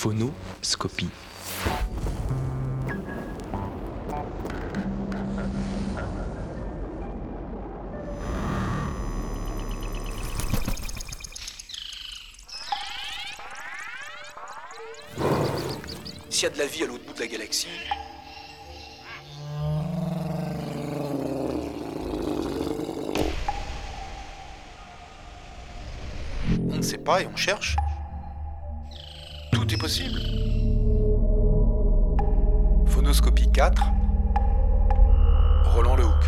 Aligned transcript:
phonoscopie. 0.00 1.10
S'il 16.30 16.44
y 16.44 16.46
a 16.46 16.48
de 16.48 16.56
la 16.56 16.64
vie 16.64 16.84
à 16.84 16.86
l'autre 16.86 17.04
bout 17.04 17.12
de 17.12 17.20
la 17.20 17.26
galaxie, 17.26 17.68
on 26.48 26.76
ne 26.76 26.80
sait 26.80 26.96
pas 26.96 27.20
et 27.20 27.26
on 27.26 27.36
cherche. 27.36 27.76
Possible. 29.80 30.20
Phonoscopie 32.84 33.50
4. 33.50 33.82
Roland 35.74 35.96
Lehoucq. 35.96 36.22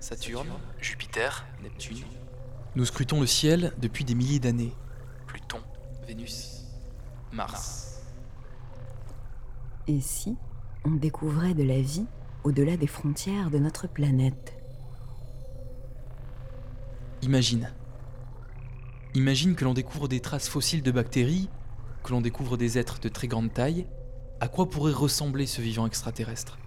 Saturne, 0.00 0.48
Jupiter, 0.78 1.46
Neptune, 1.62 2.04
Nous 2.76 2.84
scrutons 2.84 3.22
le 3.22 3.26
ciel 3.26 3.72
depuis 3.78 4.04
des 4.04 4.14
milliers 4.14 4.38
d'années. 4.38 4.74
Pluton, 5.26 5.60
Vénus, 6.06 6.66
Mars. 7.32 8.02
Et 9.88 10.02
si 10.02 10.36
on 10.84 10.90
découvrait 10.90 11.54
de 11.54 11.62
la 11.62 11.80
vie 11.80 12.04
au-delà 12.44 12.76
des 12.76 12.86
frontières 12.86 13.50
de 13.50 13.58
notre 13.58 13.88
planète 13.88 14.54
Imagine. 17.22 17.72
Imagine 19.14 19.54
que 19.54 19.64
l'on 19.64 19.72
découvre 19.72 20.08
des 20.08 20.20
traces 20.20 20.48
fossiles 20.48 20.82
de 20.82 20.90
bactéries, 20.90 21.48
que 22.02 22.12
l'on 22.12 22.20
découvre 22.20 22.58
des 22.58 22.76
êtres 22.76 23.00
de 23.00 23.08
très 23.08 23.28
grande 23.28 23.52
taille. 23.52 23.86
À 24.40 24.48
quoi 24.48 24.68
pourrait 24.68 24.92
ressembler 24.92 25.46
ce 25.46 25.62
vivant 25.62 25.86
extraterrestre? 25.86 26.58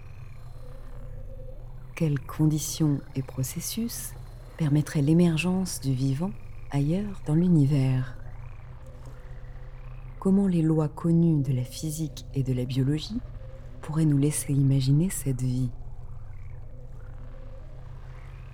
Quelles 1.94 2.18
conditions 2.18 3.00
et 3.14 3.22
processus 3.22 4.14
permettraient 4.56 5.02
l'émergence 5.02 5.80
du 5.80 5.92
vivant 5.92 6.32
ailleurs 6.72 7.22
dans 7.24 7.34
l'univers? 7.34 8.16
Comment 10.18 10.48
les 10.48 10.62
lois 10.62 10.88
connues 10.88 11.42
de 11.42 11.52
la 11.52 11.64
physique 11.64 12.26
et 12.34 12.42
de 12.42 12.52
la 12.52 12.64
biologie 12.64 13.20
pourraient 13.88 14.04
nous 14.04 14.18
laisser 14.18 14.52
imaginer 14.52 15.08
cette 15.08 15.40
vie 15.40 15.70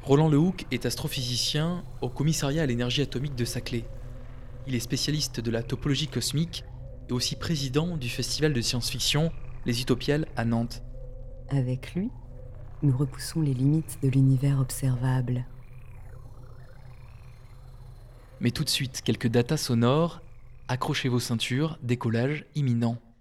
Roland 0.05 0.29
Lehoucq 0.29 0.65
est 0.71 0.87
astrophysicien 0.87 1.83
au 2.03 2.09
commissariat 2.09 2.63
à 2.63 2.67
l'énergie 2.67 3.03
atomique 3.03 3.35
de 3.35 3.45
Saclay. 3.45 3.85
Il 4.69 4.77
est 4.77 4.81
spécialiste 4.81 5.41
de 5.41 5.51
la 5.51 5.65
topologie 5.65 6.07
cosmique 6.07 6.63
et 7.09 7.13
aussi 7.13 7.35
président 7.35 7.97
du 7.97 8.09
festival 8.09 8.53
de 8.53 8.61
science-fiction 8.61 9.33
Les 9.67 9.81
Utopiales 9.81 10.29
à 10.37 10.45
Nantes. 10.45 10.85
Avec 11.49 11.97
lui, 11.97 12.13
nous 12.85 12.97
repoussons 12.97 13.41
les 13.41 13.55
limites 13.55 13.99
de 14.05 14.11
l'univers 14.11 14.61
observable. 14.61 15.47
Mais 18.39 18.53
tout 18.53 18.63
de 18.63 18.71
suite, 18.71 19.03
quelques 19.03 19.27
datas 19.27 19.57
sonores. 19.57 20.23
Accrochez 20.69 21.09
vos 21.09 21.19
ceintures, 21.19 21.77
décollage 21.83 22.47
imminent.« 22.55 22.99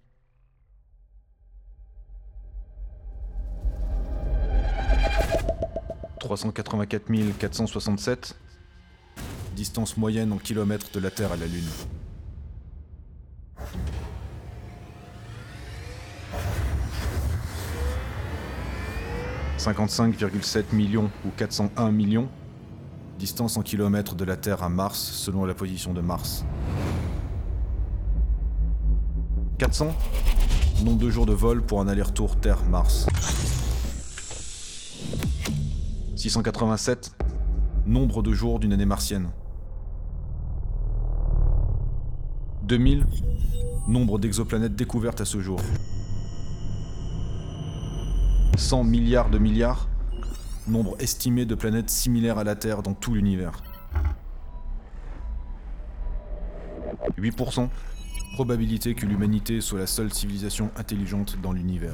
384 6.36 7.38
467. 7.38 8.36
Distance 9.54 9.96
moyenne 9.96 10.32
en 10.32 10.38
kilomètres 10.38 10.90
de 10.92 10.98
la 10.98 11.10
Terre 11.10 11.30
à 11.32 11.36
la 11.36 11.46
Lune. 11.46 11.62
«55,7 19.58 20.74
millions 20.74 21.10
ou 21.24 21.28
401 21.36 21.92
millions. 21.92 22.28
Distance 23.18 23.56
en 23.56 23.62
kilomètres 23.62 24.16
de 24.16 24.24
la 24.24 24.36
Terre 24.36 24.62
à 24.62 24.68
Mars 24.68 24.98
selon 24.98 25.44
la 25.44 25.54
position 25.54 25.94
de 25.94 26.00
Mars. 26.00 26.44
400 29.58 29.94
Nombre 30.84 30.98
de 30.98 31.08
jours 31.08 31.26
de 31.26 31.32
vol 31.32 31.62
pour 31.62 31.80
un 31.80 31.86
aller-retour 31.86 32.40
Terre-Mars. 32.40 33.06
687 36.24 37.18
Nombre 37.84 38.22
de 38.22 38.32
jours 38.32 38.58
d'une 38.58 38.72
année 38.72 38.86
martienne. 38.86 39.28
2000 42.62 43.04
Nombre 43.88 44.18
d'exoplanètes 44.18 44.74
découvertes 44.74 45.20
à 45.20 45.26
ce 45.26 45.40
jour. 45.40 45.60
100 48.56 48.84
milliards 48.84 49.28
de 49.28 49.36
milliards 49.36 49.86
Nombre 50.66 50.96
estimé 50.98 51.44
de 51.44 51.54
planètes 51.54 51.90
similaires 51.90 52.38
à 52.38 52.44
la 52.44 52.56
Terre 52.56 52.82
dans 52.82 52.94
tout 52.94 53.12
l'univers. 53.12 53.62
8% 57.18 57.68
Probabilité 58.32 58.94
que 58.94 59.04
l'humanité 59.04 59.60
soit 59.60 59.80
la 59.80 59.86
seule 59.86 60.10
civilisation 60.10 60.70
intelligente 60.78 61.36
dans 61.42 61.52
l'univers. 61.52 61.92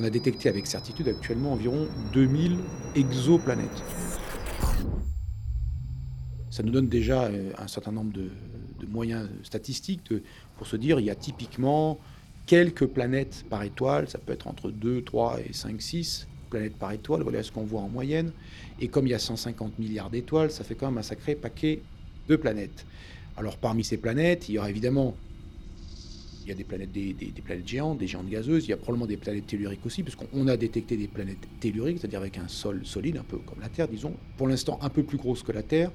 On 0.00 0.04
a 0.04 0.10
détecté 0.10 0.48
avec 0.48 0.68
certitude 0.68 1.08
actuellement 1.08 1.52
environ 1.54 1.88
2000 2.12 2.56
exoplanètes. 2.94 3.82
Ça 6.50 6.62
nous 6.62 6.70
donne 6.70 6.88
déjà 6.88 7.24
euh, 7.24 7.50
un 7.58 7.66
certain 7.66 7.90
nombre 7.90 8.12
de, 8.12 8.30
moyens 8.88 9.28
statistiques 9.42 10.14
pour 10.56 10.66
se 10.66 10.76
dire 10.76 11.00
il 11.00 11.06
y 11.06 11.10
a 11.10 11.14
typiquement 11.14 11.98
quelques 12.46 12.86
planètes 12.86 13.44
par 13.50 13.64
étoile, 13.64 14.08
ça 14.08 14.18
peut 14.18 14.32
être 14.32 14.46
entre 14.46 14.70
2, 14.70 15.02
3 15.02 15.40
et 15.40 15.52
5, 15.52 15.82
6 15.82 16.28
planètes 16.48 16.76
par 16.76 16.92
étoile, 16.92 17.22
voilà 17.22 17.42
ce 17.42 17.50
qu'on 17.50 17.64
voit 17.64 17.82
en 17.82 17.88
moyenne. 17.88 18.30
Et 18.80 18.88
comme 18.88 19.06
il 19.06 19.10
y 19.10 19.14
a 19.14 19.18
150 19.18 19.78
milliards 19.80 20.10
d'étoiles, 20.10 20.52
ça 20.52 20.64
fait 20.64 20.74
quand 20.76 20.86
même 20.86 20.98
un 20.98 21.02
sacré 21.02 21.34
paquet 21.34 21.82
de 22.28 22.36
planètes. 22.36 22.86
Alors 23.36 23.56
parmi 23.56 23.82
ces 23.82 23.98
planètes, 23.98 24.48
il 24.48 24.54
y 24.54 24.58
aura 24.58 24.70
évidemment 24.70 25.16
il 26.48 26.52
y 26.52 26.54
a 26.54 26.56
des 26.56 26.64
planètes, 26.64 26.92
des, 26.92 27.42
planètes 27.44 27.68
géantes, 27.68 27.98
des 27.98 28.06
géantes 28.06 28.28
gazeuses, 28.28 28.64
il 28.64 28.70
y 28.70 28.72
a 28.72 28.78
probablement 28.78 29.06
des 29.06 29.18
planètes 29.18 29.46
telluriques 29.46 29.84
aussi, 29.84 30.02
puisqu'on 30.02 30.28
on 30.32 30.48
a 30.48 30.56
détecté 30.56 30.96
des 30.96 31.06
planètes 31.06 31.46
telluriques, 31.60 31.98
c'est-à-dire 31.98 32.20
avec 32.20 32.38
un 32.38 32.48
sol 32.48 32.80
solide, 32.84 33.18
un 33.18 33.22
peu 33.22 33.36
comme 33.36 33.60
la 33.60 33.68
Terre, 33.68 33.86
disons, 33.86 34.14
pour 34.38 34.48
l'instant 34.48 34.78
un 34.80 34.88
peu 34.88 35.02
plus 35.02 35.18
grosse 35.18 35.42
que 35.42 35.52
la 35.52 35.62
Terre, 35.62 35.90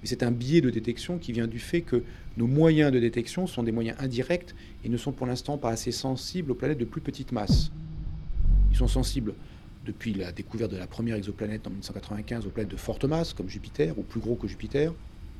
mais 0.00 0.08
c'est 0.08 0.22
un 0.22 0.30
biais 0.30 0.62
de 0.62 0.70
détection 0.70 1.18
qui 1.18 1.32
vient 1.32 1.46
du 1.46 1.58
fait 1.58 1.82
que 1.82 2.04
nos 2.38 2.46
moyens 2.46 2.90
de 2.90 2.98
détection 2.98 3.46
sont 3.46 3.62
des 3.62 3.72
moyens 3.72 3.98
indirects 4.00 4.54
et 4.82 4.88
ne 4.88 4.96
sont 4.96 5.12
pour 5.12 5.26
l'instant 5.26 5.58
pas 5.58 5.70
assez 5.70 5.92
sensibles 5.92 6.52
aux 6.52 6.54
planètes 6.54 6.78
de 6.78 6.86
plus 6.86 7.02
petite 7.02 7.32
masse. 7.32 7.70
Ils 8.70 8.78
sont 8.78 8.88
sensibles 8.88 9.34
depuis 9.84 10.14
la 10.14 10.32
découverte 10.32 10.70
de 10.70 10.78
la 10.78 10.86
première 10.86 11.16
exoplanète 11.16 11.66
en 11.66 11.70
1995 11.70 12.46
aux 12.46 12.50
planètes 12.50 12.70
de 12.70 12.76
forte 12.76 13.04
masse, 13.04 13.34
comme 13.34 13.50
Jupiter, 13.50 13.98
ou 13.98 14.02
plus 14.02 14.20
gros 14.20 14.36
que 14.36 14.48
Jupiter, 14.48 14.94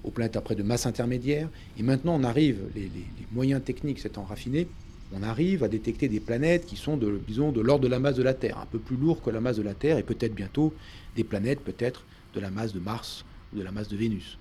aux 0.04 0.10
planètes 0.10 0.36
après 0.36 0.54
de 0.54 0.62
masse 0.62 0.86
intermédiaire. 0.86 1.48
Et 1.78 1.82
maintenant, 1.82 2.14
on 2.18 2.24
arrive, 2.24 2.60
les, 2.74 2.90
moyens 3.32 3.62
techniques 3.62 4.00
s'étant 4.00 4.24
raffinés, 4.24 4.68
on 5.12 5.22
arrive 5.22 5.64
à 5.64 5.68
détecter 5.68 6.08
des 6.08 6.20
planètes 6.20 6.66
qui 6.66 6.76
sont, 6.76 6.96
de, 6.96 7.20
de 7.26 7.60
l'ordre 7.60 7.82
de 7.82 7.88
la 7.88 7.98
masse 7.98 8.16
de 8.16 8.22
la 8.22 8.34
Terre, 8.34 8.58
un 8.58 8.66
peu 8.66 8.78
plus 8.78 8.96
lourd 8.96 9.22
que 9.22 9.30
la 9.30 9.40
masse 9.40 9.56
de 9.56 9.62
la 9.62 9.74
Terre, 9.74 9.98
et 9.98 10.02
peut-être 10.02 10.34
bientôt 10.34 10.74
des 11.16 11.24
planètes, 11.24 11.60
peut-être 11.60 12.04
de 12.34 12.40
la 12.40 12.50
masse 12.50 12.72
de 12.72 12.80
Mars 12.80 13.24
ou 13.52 13.58
de 13.58 13.62
la 13.62 13.72
masse 13.72 13.88
de 13.88 13.96
Vénus. 13.96 14.38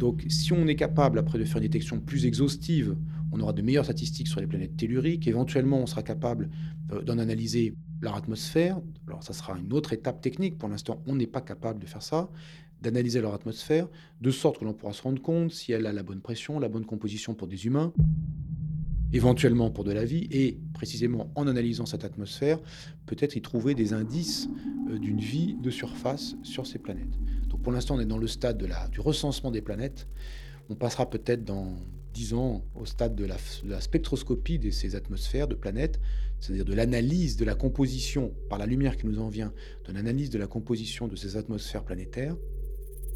Donc, 0.00 0.24
si 0.28 0.52
on 0.54 0.66
est 0.66 0.76
capable, 0.76 1.18
après, 1.18 1.38
de 1.38 1.44
faire 1.44 1.58
une 1.58 1.64
détection 1.64 2.00
plus 2.00 2.24
exhaustive, 2.24 2.96
on 3.32 3.40
aura 3.40 3.52
de 3.52 3.60
meilleures 3.60 3.84
statistiques 3.84 4.28
sur 4.28 4.40
les 4.40 4.46
planètes 4.46 4.76
telluriques. 4.76 5.28
Éventuellement, 5.28 5.78
on 5.78 5.86
sera 5.86 6.02
capable 6.02 6.48
euh, 6.92 7.02
d'en 7.02 7.18
analyser 7.18 7.74
leur 8.00 8.16
atmosphère. 8.16 8.80
Alors, 9.06 9.22
ça 9.22 9.34
sera 9.34 9.58
une 9.58 9.72
autre 9.74 9.92
étape 9.92 10.22
technique. 10.22 10.56
Pour 10.56 10.70
l'instant, 10.70 11.02
on 11.06 11.16
n'est 11.16 11.26
pas 11.26 11.42
capable 11.42 11.80
de 11.80 11.86
faire 11.86 12.02
ça, 12.02 12.30
d'analyser 12.82 13.20
leur 13.20 13.34
atmosphère, 13.34 13.88
de 14.20 14.30
sorte 14.30 14.58
que 14.58 14.64
l'on 14.64 14.72
pourra 14.72 14.92
se 14.92 15.02
rendre 15.02 15.20
compte 15.20 15.52
si 15.52 15.72
elle 15.72 15.86
a 15.86 15.92
la 15.92 16.02
bonne 16.02 16.20
pression, 16.20 16.58
la 16.58 16.68
bonne 16.68 16.86
composition 16.86 17.34
pour 17.34 17.46
des 17.46 17.66
humains, 17.66 17.92
éventuellement 19.12 19.70
pour 19.70 19.84
de 19.84 19.92
la 19.92 20.04
vie, 20.04 20.28
et 20.30 20.58
précisément 20.72 21.30
en 21.34 21.46
analysant 21.46 21.86
cette 21.86 22.04
atmosphère, 22.04 22.58
peut-être 23.06 23.36
y 23.36 23.42
trouver 23.42 23.74
des 23.74 23.92
indices 23.92 24.48
euh, 24.90 24.98
d'une 24.98 25.20
vie 25.20 25.56
de 25.60 25.70
surface 25.70 26.36
sur 26.42 26.66
ces 26.66 26.78
planètes. 26.78 27.18
Donc 27.48 27.62
pour 27.62 27.72
l'instant, 27.72 27.96
on 27.96 28.00
est 28.00 28.06
dans 28.06 28.18
le 28.18 28.28
stade 28.28 28.64
du 28.90 29.00
recensement 29.00 29.50
des 29.50 29.60
planètes. 29.60 30.06
On 30.68 30.76
passera 30.76 31.10
peut-être 31.10 31.44
dans 31.44 31.76
10 32.14 32.34
ans 32.34 32.64
au 32.74 32.86
stade 32.86 33.14
de 33.14 33.24
la, 33.24 33.36
de 33.64 33.70
la 33.70 33.80
spectroscopie 33.80 34.58
de 34.58 34.70
ces 34.70 34.94
atmosphères 34.94 35.48
de 35.48 35.54
planètes, 35.54 36.00
c'est-à-dire 36.38 36.64
de 36.64 36.74
l'analyse 36.74 37.36
de 37.36 37.44
la 37.44 37.54
composition, 37.54 38.32
par 38.48 38.58
la 38.58 38.66
lumière 38.66 38.96
qui 38.96 39.06
nous 39.06 39.18
en 39.20 39.28
vient, 39.28 39.52
de 39.86 39.92
l'analyse 39.92 40.30
de 40.30 40.38
la 40.38 40.46
composition 40.46 41.08
de 41.08 41.16
ces 41.16 41.36
atmosphères 41.36 41.84
planétaires, 41.84 42.36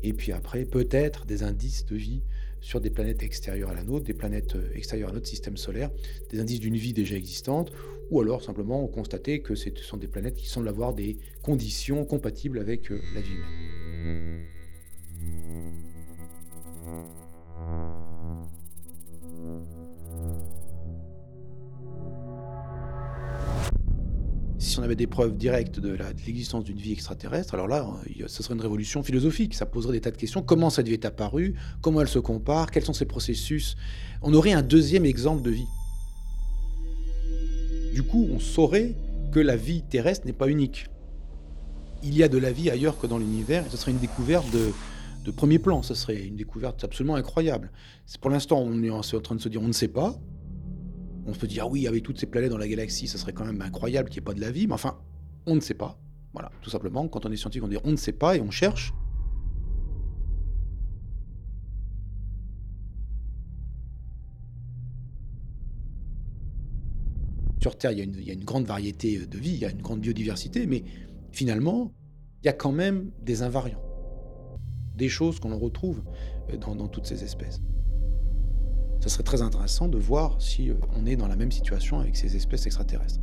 et 0.05 0.13
puis 0.13 0.33
après, 0.33 0.67
peut-être 0.67 1.25
des 1.25 1.43
indices 1.43 1.87
de 1.87 1.97
vie 1.97 2.21
sur 2.61 2.81
des 2.83 2.91
planètes 2.91 3.23
extérieures 3.23 3.71
à 3.71 3.75
la 3.75 3.83
nôtre, 3.83 4.05
des 4.05 4.13
planètes 4.13 4.55
euh, 4.55 4.69
extérieures 4.75 5.09
à 5.09 5.13
notre 5.13 5.27
système 5.27 5.57
solaire, 5.57 5.91
des 6.31 6.41
indices 6.41 6.61
d'une 6.61 6.77
vie 6.77 6.93
déjà 6.93 7.17
existante, 7.17 7.73
ou 8.11 8.21
alors 8.21 8.43
simplement 8.43 8.87
constater 8.87 9.41
que 9.41 9.55
ce 9.55 9.71
sont 9.77 9.97
des 9.97 10.09
planètes 10.09 10.37
qui 10.37 10.47
semblent 10.47 10.69
avoir 10.69 10.93
des 10.93 11.17
conditions 11.43 12.05
compatibles 12.05 12.59
avec 12.59 12.93
euh, 12.93 13.01
la 13.15 13.23
vie 13.23 13.33
humaine. 13.33 14.45
Si 24.59 24.79
on 24.79 24.83
avait 24.83 24.97
des 24.97 25.07
preuves 25.07 25.37
directes 25.37 25.81
de 25.81 25.97
l'existence 26.27 26.65
d'une 26.65 26.79
vie 26.79 26.93
extraterrestre, 26.93 27.55
alors 27.55 27.69
là, 27.69 27.87
euh, 28.21 28.25
ce 28.27 28.43
serait 28.43 28.55
une 28.55 28.61
révolution 28.61 29.03
philosophique. 29.03 29.55
Ça 29.55 29.67
poserait 29.67 29.95
des 29.95 30.01
tas 30.01 30.11
de 30.11 30.17
questions. 30.17 30.43
Comment 30.43 30.71
cette 30.71 30.87
vie 30.87 30.95
est 30.95 31.05
apparue? 31.05 31.55
Comment 31.81 32.01
elle 32.01 32.09
se 32.09 32.19
compare? 32.19 32.71
Quels 32.71 32.85
sont 32.85 32.93
ses 32.93 33.05
processus? 33.05 33.77
On 34.23 34.33
aurait 34.33 34.53
un 34.53 34.63
deuxième 34.63 35.05
exemple 35.05 35.43
de 35.43 35.51
vie. 35.51 35.67
Du 37.95 38.03
coup, 38.03 38.29
on 38.33 38.39
saurait 38.39 38.95
que 39.33 39.41
la 39.41 39.57
vie 39.57 39.83
terrestre 39.83 40.27
n'est 40.27 40.33
pas 40.33 40.49
unique. 40.49 40.87
Il 42.03 42.17
y 42.17 42.23
a 42.23 42.29
de 42.29 42.39
la 42.39 42.53
vie 42.53 42.71
ailleurs 42.71 42.99
que 42.99 43.07
dans 43.07 43.19
l'univers, 43.19 43.65
ce 43.71 43.77
serait 43.77 43.93
une 43.93 43.99
découverte 43.99 44.51
de, 44.53 44.73
de 45.25 45.31
premier 45.31 45.59
plan. 45.59 45.83
Ce 45.83 45.95
serait 45.95 46.25
une 46.25 46.37
découverte 46.37 46.85
absolument 46.85 47.17
incroyable. 47.17 47.71
Pour 48.21 48.31
l'instant, 48.31 48.61
on 48.61 48.83
est 48.83 48.91
en 48.91 49.01
train 49.01 49.35
de 49.35 49.41
se 49.41 49.49
dire 49.49 49.63
on 49.63 49.69
ne 49.69 49.73
sait 49.73 49.89
pas 49.89 50.19
on 51.27 51.33
peut 51.33 51.47
dire, 51.47 51.65
ah 51.65 51.69
oui, 51.69 51.87
avec 51.87 52.03
toutes 52.03 52.19
ces 52.19 52.27
planètes 52.27 52.51
dans 52.51 52.59
la 52.59 52.69
galaxie, 52.69 53.09
ça 53.09 53.19
serait 53.19 53.33
quand 53.33 53.45
même 53.45 53.63
incroyable 53.63 54.09
qu'il 54.09 54.21
n'y 54.21 54.25
ait 54.25 54.27
pas 54.27 54.35
de 54.35 54.41
la 54.41 54.51
vie, 54.51 54.67
mais 54.67 54.75
enfin, 54.75 54.99
on 55.47 55.55
ne 55.55 55.61
sait 55.61 55.75
pas. 55.75 55.99
Voilà, 56.33 56.51
tout 56.63 56.71
simplement, 56.71 57.09
quand 57.09 57.27
on 57.27 57.33
est 57.33 57.37
scientifique, 57.37 57.65
on 57.65 57.69
dit 57.69 57.79
on 57.85 57.93
ne 57.93 57.97
sait 57.97 58.13
pas 58.13 58.37
et 58.37 58.41
on 58.41 58.51
cherche. 58.51 58.93
Sur 67.61 67.79
Terre, 67.79 67.93
il 67.93 67.99
y, 67.99 68.31
a 68.31 68.35
une, 68.35 68.45
grande 68.45 68.67
variété 68.67 69.25
de 69.25 69.39
vie, 69.39 69.53
il 69.53 69.59
y 69.59 69.65
a 69.65 69.71
une 69.71 69.81
grande 69.81 70.01
biodiversité, 70.01 70.67
mais 70.67 70.85
finalement, 71.33 71.95
il 72.43 72.47
y 72.47 72.49
a 72.51 72.53
quand 72.53 72.73
même 72.73 73.11
des 73.23 73.41
invariants, 73.41 73.81
des 74.95 75.09
choses 75.09 75.41
qu'on 75.41 75.57
retrouve 75.57 76.03
dans 76.61 76.89
toutes 76.89 77.07
ces 77.07 77.25
espèces 77.25 77.63
ça 79.05 79.11
serait 79.11 79.23
très 79.23 79.43
intéressant 79.43 79.87
de 79.87 79.99
voir 79.99 80.41
si 80.41 80.71
euh, 80.71 80.75
on 80.97 81.05
est 81.05 81.15
dans 81.15 81.29
la 81.29 81.37
même 81.37 81.53
situation 81.53 81.99
avec 81.99 82.17
ces 82.17 82.37
espèces 82.37 82.65
extraterrestres. 82.65 83.21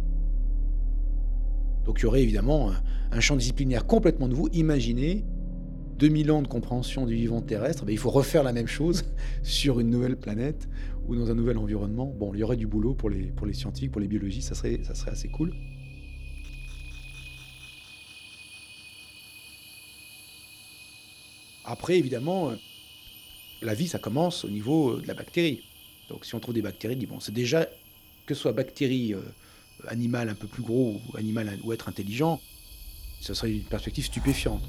Donc 1.85 1.99
il 1.99 2.03
y 2.03 2.05
aurait 2.05 2.21
évidemment 2.21 2.71
un, 3.11 3.19
champ 3.19 3.35
disciplinaire 3.35 3.87
complètement 3.87 4.27
nouveau. 4.27 4.47
Imaginez 4.53 5.25
2000 5.97 6.31
ans 6.31 6.41
de 6.43 6.47
compréhension 6.47 7.07
du 7.07 7.15
vivant 7.15 7.41
terrestre, 7.41 7.83
ben, 7.83 7.91
il 7.91 7.97
faut 7.97 8.11
refaire 8.11 8.43
la 8.43 8.53
même 8.53 8.67
chose 8.67 9.05
sur 9.43 9.79
une 9.79 9.89
nouvelle 9.89 10.17
planète 10.17 10.69
ou 11.07 11.15
dans 11.15 11.31
un 11.31 11.33
nouvel 11.33 11.57
environnement. 11.57 12.13
Bon, 12.15 12.31
il 12.35 12.41
y 12.41 12.43
aurait 12.43 12.57
du 12.57 12.67
boulot 12.67 12.93
pour 12.93 13.09
les, 13.09 13.33
scientifiques, 13.53 13.91
pour 13.91 14.01
les 14.01 14.07
biologistes, 14.07 14.49
ça 14.49 14.55
serait, 14.55 14.81
ça 14.83 14.93
serait 14.93 15.11
assez 15.11 15.29
cool. 15.29 15.51
Après, 21.65 21.97
évidemment, 21.97 22.51
la 23.63 23.73
vie, 23.73 23.87
ça 23.87 23.97
commence 23.97 24.45
au 24.45 24.49
niveau 24.49 24.99
de 24.99 25.07
la 25.07 25.15
bactérie. 25.15 25.63
Donc 26.11 26.25
si 26.25 26.35
on 26.35 26.39
trouve 26.39 26.53
des 26.53 26.61
bactéries, 26.61 27.05
bon, 27.05 27.21
c'est 27.21 27.33
déjà 27.33 27.65
que 28.25 28.33
ce 28.33 28.41
soit 28.41 28.51
bactéries 28.51 29.13
euh, 29.13 29.21
animales 29.87 30.27
un 30.27 30.35
peu 30.35 30.45
plus 30.45 30.61
gros 30.61 30.99
ou 31.07 31.17
animal 31.17 31.57
ou 31.63 31.71
être 31.71 31.87
intelligent, 31.87 32.41
ce 33.21 33.33
serait 33.33 33.53
une 33.53 33.63
perspective 33.63 34.05
stupéfiante. 34.05 34.61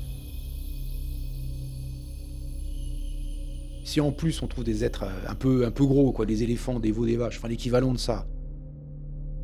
Si 3.84 4.00
en 4.00 4.12
plus 4.12 4.40
on 4.42 4.46
trouve 4.46 4.62
des 4.62 4.84
êtres 4.84 5.02
euh, 5.02 5.28
un 5.28 5.34
peu, 5.34 5.66
un 5.66 5.72
peu 5.72 5.84
gros, 5.84 6.12
quoi, 6.12 6.26
des 6.26 6.44
éléphants, 6.44 6.78
des 6.78 6.92
veaux, 6.92 7.06
des 7.06 7.16
vaches, 7.16 7.38
enfin 7.38 7.48
l'équivalent 7.48 7.92
de 7.92 7.98
ça, 7.98 8.28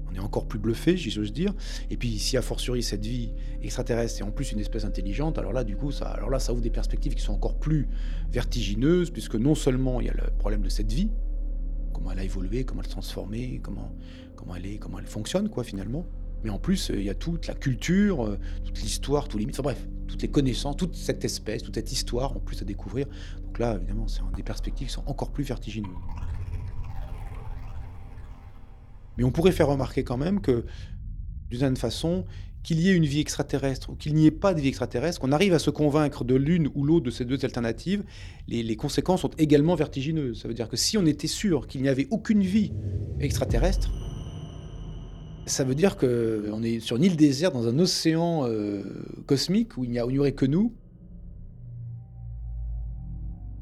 on 0.09 0.15
est 0.15 0.21
encore 0.21 0.47
plus 0.47 0.61
bluffé, 0.61 0.97
j'ose 0.97 1.33
dire. 1.33 1.53
Et 1.91 1.97
puis 1.97 2.21
si 2.21 2.37
a 2.37 2.43
fortiori 2.43 2.85
cette 2.85 3.05
vie 3.05 3.33
extraterrestre 3.61 4.21
est 4.21 4.25
en 4.25 4.31
plus 4.31 4.53
une 4.53 4.61
espèce 4.61 4.85
intelligente, 4.85 5.37
alors 5.37 5.53
là 5.53 5.65
du 5.65 5.77
coup 5.77 5.91
ça, 5.91 6.07
alors 6.07 6.31
là 6.31 6.39
ça 6.39 6.53
ouvre 6.53 6.63
des 6.63 6.71
perspectives 6.71 7.17
qui 7.17 7.23
sont 7.23 7.35
encore 7.35 7.59
plus 7.59 7.89
vertigineuses, 8.31 9.11
puisque 9.11 9.35
non 9.35 9.57
seulement 9.57 10.01
il 10.01 10.07
y 10.07 10.11
a 10.11 10.15
le 10.15 10.31
problème 10.39 10.63
de 10.63 10.69
cette 10.69 10.93
vie, 10.93 11.11
comment 11.99 12.13
elle 12.13 12.21
a 12.21 12.25
évolué, 12.25 12.65
comment 12.65 12.81
elle 12.81 12.87
s'est 12.87 12.93
transformée, 12.93 13.61
comment, 13.63 13.93
elle 14.57 14.67
est, 14.67 14.79
comment 14.79 15.01
elle 15.01 15.07
fonctionne, 15.07 15.49
quoi, 15.49 15.65
finalement. 15.65 16.07
Mais 16.45 16.51
en 16.51 16.59
plus, 16.61 16.93
il 16.95 17.03
y 17.03 17.11
a 17.11 17.15
toute 17.15 17.49
la 17.49 17.55
culture, 17.55 18.25
euh, 18.25 18.39
toute 18.65 18.81
l'histoire, 18.81 19.27
tous 19.27 19.39
les 19.39 19.47
mythes, 19.47 19.57
enfin 19.57 19.65
bref, 19.65 19.89
toutes 20.07 20.23
les 20.23 20.31
connaissances, 20.31 20.77
toute 20.77 20.95
cette 20.95 21.25
espèce, 21.25 21.65
toute 21.65 21.75
cette 21.75 21.91
histoire 21.91 22.37
en 22.37 22.41
plus 22.41 22.63
à 22.63 22.65
découvrir. 22.65 23.09
Donc 23.43 23.59
là, 23.59 23.75
évidemment, 23.75 24.07
c'est 24.07 24.21
des 24.37 24.45
perspectives 24.45 24.87
qui 24.87 24.93
sont 24.93 25.03
encore 25.07 25.33
plus 25.33 25.43
vertigineuses. 25.43 25.91
Mais 29.17 29.25
on 29.25 29.33
pourrait 29.33 29.51
faire 29.51 29.67
remarquer 29.67 30.05
quand 30.05 30.17
même 30.17 30.41
que, 30.41 30.65
d'une 31.51 31.59
certaine 31.59 31.77
façon, 31.77 32.25
qu'il 32.69 32.81
y 32.81 32.91
ait 32.91 32.95
une 32.95 33.07
vie 33.07 33.21
extraterrestre 33.21 33.89
ou 33.89 33.95
qu'il 33.95 34.13
n'y 34.13 34.27
ait 34.27 34.31
pas 34.31 34.53
de 34.53 34.61
vie 34.61 34.69
extraterrestre, 34.69 35.23
qu'on 35.23 35.33
arrive 35.33 35.55
à 35.55 35.59
se 35.59 35.71
convaincre 35.71 36.23
de 36.23 36.35
l'une 36.35 36.69
ou 36.75 36.85
l'autre 36.85 37.07
de 37.07 37.11
ces 37.11 37.25
deux 37.25 37.43
alternatives, 37.43 38.05
les, 38.47 38.77
conséquences 38.77 39.23
sont 39.23 39.31
également 39.39 39.75
vertigineuses. 39.75 40.43
Ça 40.43 40.49
veut 40.49 40.53
dire 40.53 40.69
que 40.69 40.77
si 40.77 40.99
on 40.99 41.07
était 41.07 41.29
sûr 41.29 41.67
qu'il 41.67 41.81
n'y 41.81 41.89
avait 41.89 42.09
aucune 42.11 42.43
vie 42.43 42.73
extraterrestre, 43.21 43.91
ça 45.47 45.65
veut 45.65 45.75
dire 45.75 45.97
qu'on 45.97 46.63
est 46.63 46.81
sur 46.81 46.97
une 46.97 47.05
île 47.05 47.17
déserte 47.17 47.55
dans 47.55 47.69
un 47.69 47.79
océan 47.79 48.45
euh, 48.45 48.83
cosmique 49.25 49.79
où 49.79 49.85
il 49.85 49.91
n'y 49.91 50.19
aurait 50.19 50.33
que 50.33 50.45
nous, 50.45 50.75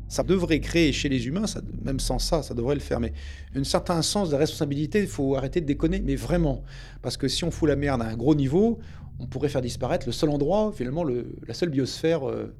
ça 0.08 0.23
devrait 0.23 0.61
créer 0.61 0.93
chez 0.93 1.08
les 1.08 1.26
humains, 1.26 1.44
même 1.85 2.00
sans 2.00 2.19
ça, 2.19 2.43
ça 2.43 2.55
devrait 2.55 2.75
le 2.75 2.81
faire, 2.81 3.00
mais 3.00 3.12
un 3.55 3.64
certain 3.64 4.03
sens 4.03 4.31
de 4.31 4.37
responsabilité, 4.37 5.00
il 5.00 5.08
faut 5.08 5.35
arrêter 5.35 5.61
de 5.61 5.67
déconner, 5.67 6.00
mais 6.00 6.17
vraiment. 6.17 6.62
Parce 7.03 7.17
que 7.17 7.29
si 7.29 7.44
on 7.44 7.50
fout 7.50 7.69
la 7.69 7.76
merde 7.76 8.03
à 8.03 8.06
un 8.06 8.17
gros 8.17 8.35
niveau, 8.35 8.79
on 9.19 9.26
pourrait 9.26 9.49
faire 9.49 9.62
disparaître 9.62 10.06
le 10.06 10.12
seul 10.12 10.31
endroit, 10.31 10.73
finalement, 10.75 11.05
la 11.05 11.55
seule 11.55 11.70
biosphère 11.70 12.29
euh, 12.29 12.55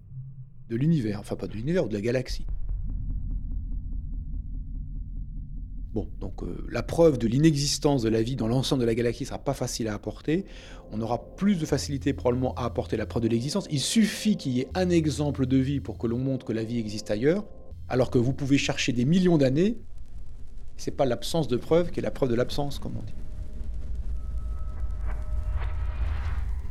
de 0.69 0.77
l'univers, 0.77 1.21
enfin 1.21 1.37
pas 1.37 1.47
de 1.47 1.53
l'univers, 1.53 1.85
ou 1.85 1.89
de 1.89 1.95
la 1.95 2.01
galaxie. 2.01 2.47
Bon, 5.97 6.07
donc 6.21 6.43
euh, 6.43 6.55
la 6.71 6.83
preuve 6.83 7.17
de 7.17 7.27
l'inexistence 7.27 8.03
de 8.03 8.11
la 8.11 8.21
vie 8.21 8.37
dans 8.37 8.49
l'ensemble 8.49 8.83
de 8.83 8.87
la 8.87 8.95
galaxie 8.95 9.25
sera 9.25 9.39
pas 9.39 9.55
facile 9.55 9.89
à 9.89 9.95
apporter. 9.95 10.45
On 10.93 11.01
aura 11.01 11.25
plus 11.37 11.57
de 11.57 11.65
facilité 11.65 12.13
probablement 12.13 12.53
à 12.57 12.67
apporter 12.67 12.99
la 12.99 13.07
preuve 13.07 13.23
de 13.23 13.29
l'existence. 13.29 13.67
Il 13.71 13.81
suffit 13.81 14.37
qu'il 14.37 14.53
y 14.53 14.61
ait 14.61 14.69
un 14.75 14.91
exemple 14.91 15.47
de 15.47 15.57
vie 15.57 15.81
pour 15.81 15.97
que 15.97 16.07
l'on 16.07 16.19
montre 16.19 16.45
que 16.45 16.53
la 16.53 16.65
vie 16.65 16.79
existe 16.79 17.11
ailleurs, 17.11 17.47
alors 17.89 18.11
que 18.11 18.19
vous 18.19 18.35
pouvez 18.35 18.59
chercher 18.59 18.93
des 18.93 19.07
millions 19.07 19.39
d'années. 19.39 19.79
C'est 20.77 20.91
pas 20.91 21.07
l'absence 21.07 21.49
de 21.49 21.57
preuve 21.57 21.91
qui 21.91 22.01
est 22.01 22.03
la 22.03 22.11
preuve 22.11 22.29
de 22.29 22.35
l'absence, 22.35 22.79
comme 22.79 22.99
on 22.99 23.03
dit. 23.03 23.15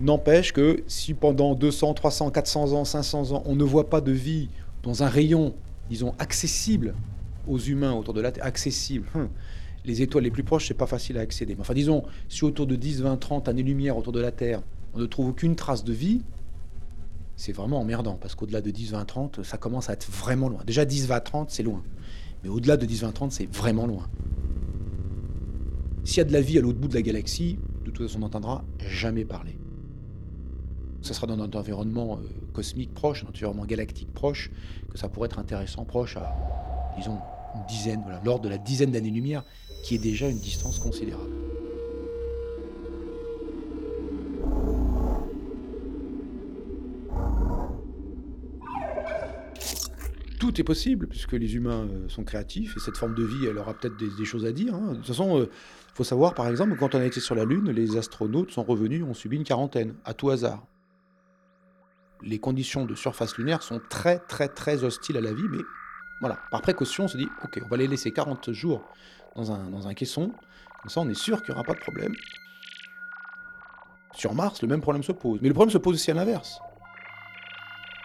N'empêche 0.01 0.53
que 0.53 0.83
si 0.85 1.15
pendant 1.15 1.55
200, 1.55 1.95
300, 1.95 2.29
400 2.29 2.73
ans, 2.73 2.85
500 2.85 3.31
ans, 3.31 3.41
on 3.47 3.55
ne 3.55 3.63
voit 3.63 3.89
pas 3.89 4.01
de 4.01 4.11
vie 4.11 4.49
dans 4.83 5.01
un 5.01 5.07
rayon, 5.07 5.55
disons, 5.89 6.13
accessible 6.19 6.93
aux 7.47 7.59
humains 7.59 7.93
autour 7.93 8.13
de 8.13 8.21
la 8.21 8.31
Terre, 8.31 8.45
accessible. 8.45 9.07
Hum. 9.15 9.29
Les 9.85 10.01
étoiles 10.01 10.23
les 10.23 10.31
plus 10.31 10.43
proches, 10.43 10.67
c'est 10.67 10.73
pas 10.73 10.87
facile 10.87 11.17
à 11.17 11.21
accéder. 11.21 11.55
Enfin, 11.59 11.75
disons, 11.75 12.03
si 12.27 12.43
autour 12.43 12.65
de 12.65 12.75
10, 12.75 13.01
20, 13.01 13.17
30 13.17 13.47
années-lumière 13.49 13.97
autour 13.97 14.13
de 14.13 14.19
la 14.19 14.31
Terre, 14.31 14.61
on 14.95 14.99
ne 14.99 15.05
trouve 15.05 15.27
aucune 15.27 15.55
trace 15.55 15.83
de 15.83 15.93
vie, 15.93 16.21
c'est 17.35 17.51
vraiment 17.51 17.81
emmerdant, 17.81 18.15
parce 18.15 18.33
qu'au-delà 18.33 18.61
de 18.61 18.71
10, 18.71 18.91
20, 18.93 19.05
30, 19.05 19.43
ça 19.43 19.57
commence 19.57 19.89
à 19.89 19.93
être 19.93 20.09
vraiment 20.09 20.49
loin. 20.49 20.61
Déjà, 20.65 20.85
10, 20.85 21.07
20, 21.07 21.19
30, 21.19 21.51
c'est 21.51 21.63
loin. 21.63 21.83
Mais 22.43 22.49
au-delà 22.49 22.77
de 22.77 22.85
10, 22.85 23.01
20, 23.01 23.11
30, 23.11 23.31
c'est 23.31 23.51
vraiment 23.51 23.85
loin. 23.85 24.07
S'il 26.03 26.17
y 26.17 26.21
a 26.21 26.23
de 26.23 26.33
la 26.33 26.41
vie 26.41 26.57
à 26.57 26.61
l'autre 26.61 26.79
bout 26.79 26.87
de 26.87 26.93
la 26.93 27.01
galaxie, 27.01 27.59
de 27.83 27.91
toute 27.91 28.07
façon, 28.07 28.19
on 28.19 28.21
n'entendra 28.21 28.63
jamais 28.79 29.25
parler. 29.25 29.57
Ça 31.01 31.13
sera 31.13 31.27
dans 31.27 31.37
notre 31.37 31.59
environnement 31.59 32.17
euh, 32.17 32.27
cosmique 32.53 32.93
proche, 32.93 33.23
notre 33.23 33.37
environnement 33.37 33.65
galactique 33.65 34.11
proche, 34.13 34.49
que 34.89 34.97
ça 34.97 35.09
pourrait 35.09 35.27
être 35.27 35.39
intéressant, 35.39 35.83
proche 35.85 36.17
à, 36.17 36.35
disons, 36.97 37.19
une 37.55 37.65
dizaine, 37.67 38.01
voilà, 38.03 38.21
l'ordre 38.23 38.43
de 38.43 38.49
la 38.49 38.57
dizaine 38.57 38.91
d'années-lumière, 38.91 39.43
qui 39.83 39.95
est 39.95 39.99
déjà 39.99 40.27
une 40.27 40.39
distance 40.39 40.79
considérable. 40.79 41.31
Tout 50.39 50.59
est 50.59 50.63
possible, 50.63 51.07
puisque 51.07 51.33
les 51.33 51.55
humains 51.55 51.87
euh, 51.87 52.09
sont 52.09 52.23
créatifs, 52.23 52.75
et 52.75 52.79
cette 52.79 52.97
forme 52.97 53.15
de 53.15 53.23
vie, 53.23 53.45
elle 53.45 53.57
aura 53.57 53.73
peut-être 53.73 53.95
des, 53.97 54.25
choses 54.25 54.45
à 54.45 54.51
dire. 54.51 54.75
Hein. 54.75 54.91
De 54.91 54.95
toute 54.97 55.07
façon, 55.07 55.37
il 55.37 55.43
euh, 55.43 55.49
faut 55.93 56.03
savoir, 56.03 56.33
par 56.33 56.47
exemple, 56.47 56.75
quand 56.77 56.93
on 56.93 56.99
a 56.99 57.05
été 57.05 57.19
sur 57.19 57.35
la 57.35 57.45
Lune, 57.45 57.71
les 57.71 57.97
astronautes 57.97 58.51
sont 58.51 58.63
revenus, 58.63 59.03
ont 59.03 59.13
subi 59.13 59.37
une 59.37 59.43
quarantaine, 59.43 59.95
à 60.03 60.13
tout 60.13 60.29
hasard. 60.29 60.65
Les 62.21 62.37
conditions 62.37 62.85
de 62.85 62.95
surface 62.95 63.37
lunaire 63.37 63.63
sont 63.63 63.81
très, 63.89 64.19
très, 64.19 64.47
très 64.47 64.83
hostiles 64.83 65.17
à 65.17 65.21
la 65.21 65.33
vie, 65.33 65.47
mais 65.49 65.59
Voilà, 66.19 66.37
par 66.49 66.61
précaution, 66.61 67.05
on 67.05 67.07
se 67.07 67.17
dit, 67.17 67.27
ok, 67.43 67.61
on 67.63 67.67
va 67.67 67.77
les 67.77 67.87
laisser 67.87 68.11
40 68.11 68.51
jours 68.51 68.81
dans 69.35 69.51
un, 69.51 69.69
dans 69.69 69.87
un 69.87 69.93
caisson, 69.93 70.31
comme 70.81 70.89
ça 70.89 71.01
on 71.01 71.09
est 71.09 71.13
sûr 71.13 71.41
qu'il 71.41 71.53
n'y 71.53 71.55
aura 71.55 71.63
pas 71.63 71.73
de 71.73 71.79
problème. 71.79 72.13
Sur 74.13 74.33
Mars, 74.33 74.61
le 74.61 74.69
même 74.69 74.81
problème 74.81 75.03
se 75.03 75.11
pose. 75.11 75.39
Mais 75.41 75.49
le 75.49 75.53
problème 75.53 75.71
se 75.71 75.77
pose 75.77 75.95
aussi 75.95 76.11
à 76.11 76.13
l'inverse. 76.13 76.61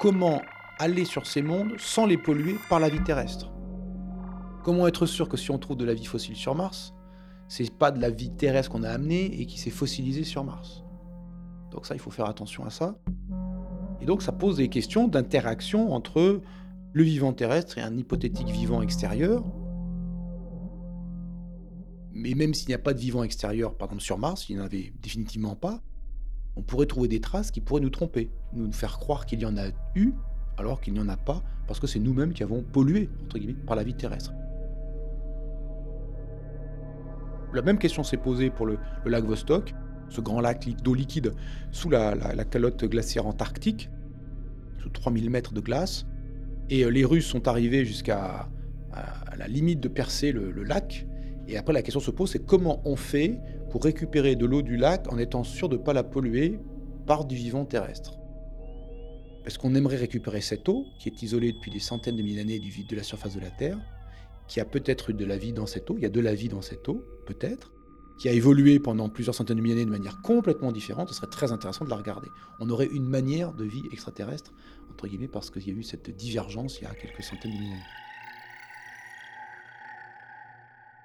Comment 0.00 0.42
aller 0.78 1.04
sur 1.04 1.26
ces 1.26 1.42
mondes 1.42 1.74
sans 1.78 2.06
les 2.06 2.18
polluer 2.18 2.56
par 2.68 2.80
la 2.80 2.88
vie 2.88 3.02
terrestre? 3.04 3.50
Comment 4.64 4.88
être 4.88 5.06
sûr 5.06 5.28
que 5.28 5.36
si 5.36 5.50
on 5.50 5.58
trouve 5.58 5.76
de 5.76 5.84
la 5.84 5.94
vie 5.94 6.04
fossile 6.04 6.36
sur 6.36 6.54
Mars, 6.54 6.94
c'est 7.48 7.72
pas 7.72 7.90
de 7.92 8.00
la 8.00 8.10
vie 8.10 8.30
terrestre 8.30 8.70
qu'on 8.70 8.82
a 8.82 8.90
amenée 8.90 9.40
et 9.40 9.46
qui 9.46 9.58
s'est 9.58 9.70
fossilisée 9.70 10.24
sur 10.24 10.42
Mars? 10.42 10.84
Donc 11.70 11.86
ça, 11.86 11.94
il 11.94 12.00
faut 12.00 12.10
faire 12.10 12.26
attention 12.26 12.64
à 12.64 12.70
ça. 12.70 12.96
Et 14.00 14.06
donc 14.06 14.22
ça 14.22 14.32
pose 14.32 14.56
des 14.56 14.68
questions 14.68 15.06
d'interaction 15.06 15.92
entre 15.92 16.40
le 16.92 17.02
vivant 17.02 17.32
terrestre 17.32 17.78
et 17.78 17.82
un 17.82 17.96
hypothétique 17.96 18.48
vivant 18.48 18.82
extérieur. 18.82 19.44
Mais 22.12 22.34
même 22.34 22.54
s'il 22.54 22.68
n'y 22.68 22.74
a 22.74 22.78
pas 22.78 22.92
de 22.92 22.98
vivant 22.98 23.22
extérieur, 23.22 23.76
par 23.76 23.86
exemple 23.86 24.02
sur 24.02 24.18
Mars, 24.18 24.48
il 24.48 24.56
n'y 24.56 24.62
en 24.62 24.64
avait 24.64 24.92
définitivement 25.00 25.56
pas, 25.56 25.80
on 26.56 26.62
pourrait 26.62 26.86
trouver 26.86 27.08
des 27.08 27.20
traces 27.20 27.50
qui 27.50 27.60
pourraient 27.60 27.80
nous 27.80 27.90
tromper, 27.90 28.30
nous 28.52 28.70
faire 28.72 28.98
croire 28.98 29.24
qu'il 29.24 29.40
y 29.40 29.46
en 29.46 29.56
a 29.56 29.68
eu 29.94 30.12
alors 30.58 30.80
qu'il 30.80 30.92
n'y 30.92 31.00
en 31.00 31.08
a 31.08 31.16
pas, 31.16 31.42
parce 31.66 31.80
que 31.80 31.86
c'est 31.86 31.98
nous-mêmes 31.98 32.34
qui 32.34 32.42
avons 32.42 32.62
pollué, 32.62 33.08
entre 33.24 33.38
guillemets, 33.38 33.54
par 33.54 33.76
la 33.76 33.82
vie 33.82 33.94
terrestre. 33.94 34.34
La 37.52 37.62
même 37.62 37.78
question 37.78 38.04
s'est 38.04 38.18
posée 38.18 38.50
pour 38.50 38.66
le, 38.66 38.78
lac 39.06 39.24
Vostok, 39.24 39.74
ce 40.08 40.20
grand 40.20 40.40
lac 40.40 40.68
d'eau 40.82 40.94
liquide 40.94 41.32
sous 41.70 41.88
la, 41.88 42.14
calotte 42.44 42.84
glaciaire 42.84 43.26
antarctique, 43.26 43.90
sous 44.78 44.90
3000 44.90 45.30
mètres 45.30 45.54
de 45.54 45.60
glace. 45.60 46.06
Et 46.70 46.84
euh, 46.84 46.88
les 46.88 47.04
Russes 47.04 47.26
sont 47.26 47.48
arrivés 47.48 47.84
jusqu'à 47.84 48.48
la 49.36 49.48
limite 49.48 49.80
de 49.80 49.88
percer 49.88 50.32
le, 50.32 50.62
lac. 50.62 51.06
Et 51.48 51.56
après, 51.56 51.72
la 51.72 51.82
question 51.82 52.00
se 52.00 52.10
pose, 52.10 52.30
c'est 52.30 52.44
comment 52.44 52.80
on 52.84 52.96
fait 52.96 53.38
pour 53.70 53.82
récupérer 53.82 54.36
de 54.36 54.46
l'eau 54.46 54.62
du 54.62 54.76
lac 54.76 55.10
en 55.12 55.18
étant 55.18 55.44
sûr 55.44 55.68
de 55.68 55.76
ne 55.76 55.82
pas 55.82 55.92
la 55.92 56.04
polluer 56.04 56.58
par 57.06 57.24
du 57.24 57.34
vivant 57.34 57.64
terrestre? 57.64 58.18
Parce 59.42 59.56
qu'on 59.56 59.74
aimerait 59.74 59.96
récupérer 59.96 60.42
cette 60.42 60.68
eau, 60.68 60.84
qui 60.98 61.08
est 61.08 61.22
isolée 61.22 61.52
depuis 61.52 61.70
des 61.70 61.80
centaines 61.80 62.16
de 62.16 62.22
milliers 62.22 62.36
d'années 62.36 62.58
du 62.58 62.70
vide 62.70 62.88
de 62.88 62.96
la 62.96 63.02
surface 63.02 63.34
de 63.34 63.40
la 63.40 63.50
Terre, 63.50 63.78
qui 64.46 64.60
a 64.60 64.64
peut-être 64.64 65.10
eu 65.10 65.14
de 65.14 65.24
la 65.24 65.38
vie 65.38 65.52
dans 65.52 65.66
cette 65.66 65.90
eau, 65.90 65.96
il 65.96 66.02
y 66.02 66.06
a 66.06 66.10
de 66.10 66.20
la 66.20 66.34
vie 66.34 66.48
dans 66.48 66.60
cette 66.60 66.86
eau, 66.88 67.02
peut-être, 67.26 67.72
qui 68.20 68.28
a 68.28 68.32
évolué 68.32 68.78
pendant 68.78 69.08
plusieurs 69.08 69.34
centaines 69.34 69.56
de 69.56 69.62
milliers 69.62 69.74
d'années 69.74 69.86
de 69.86 69.90
manière 69.90 70.20
complètement 70.20 70.72
différente, 70.72 71.08
ce 71.08 71.14
serait 71.14 71.26
très 71.26 71.52
intéressant 71.52 71.86
de 71.86 71.90
la 71.90 71.96
regarder. 71.96 72.28
On 72.60 72.68
aurait 72.68 72.86
une 72.92 73.08
manière 73.08 73.54
de 73.54 73.64
vie 73.64 73.82
extraterrestre, 73.92 74.52
entre 74.90 75.08
guillemets, 75.08 75.26
parce 75.26 75.50
qu'il 75.50 75.66
y 75.66 75.70
a 75.70 75.74
eu 75.74 75.82
cette 75.82 76.14
divergence 76.14 76.80
il 76.80 76.84
y 76.84 76.86
a 76.86 76.94
quelques 76.94 77.22
centaines 77.22 77.50
de 77.50 77.56
milliers 77.56 77.70
d'années. 77.70 77.82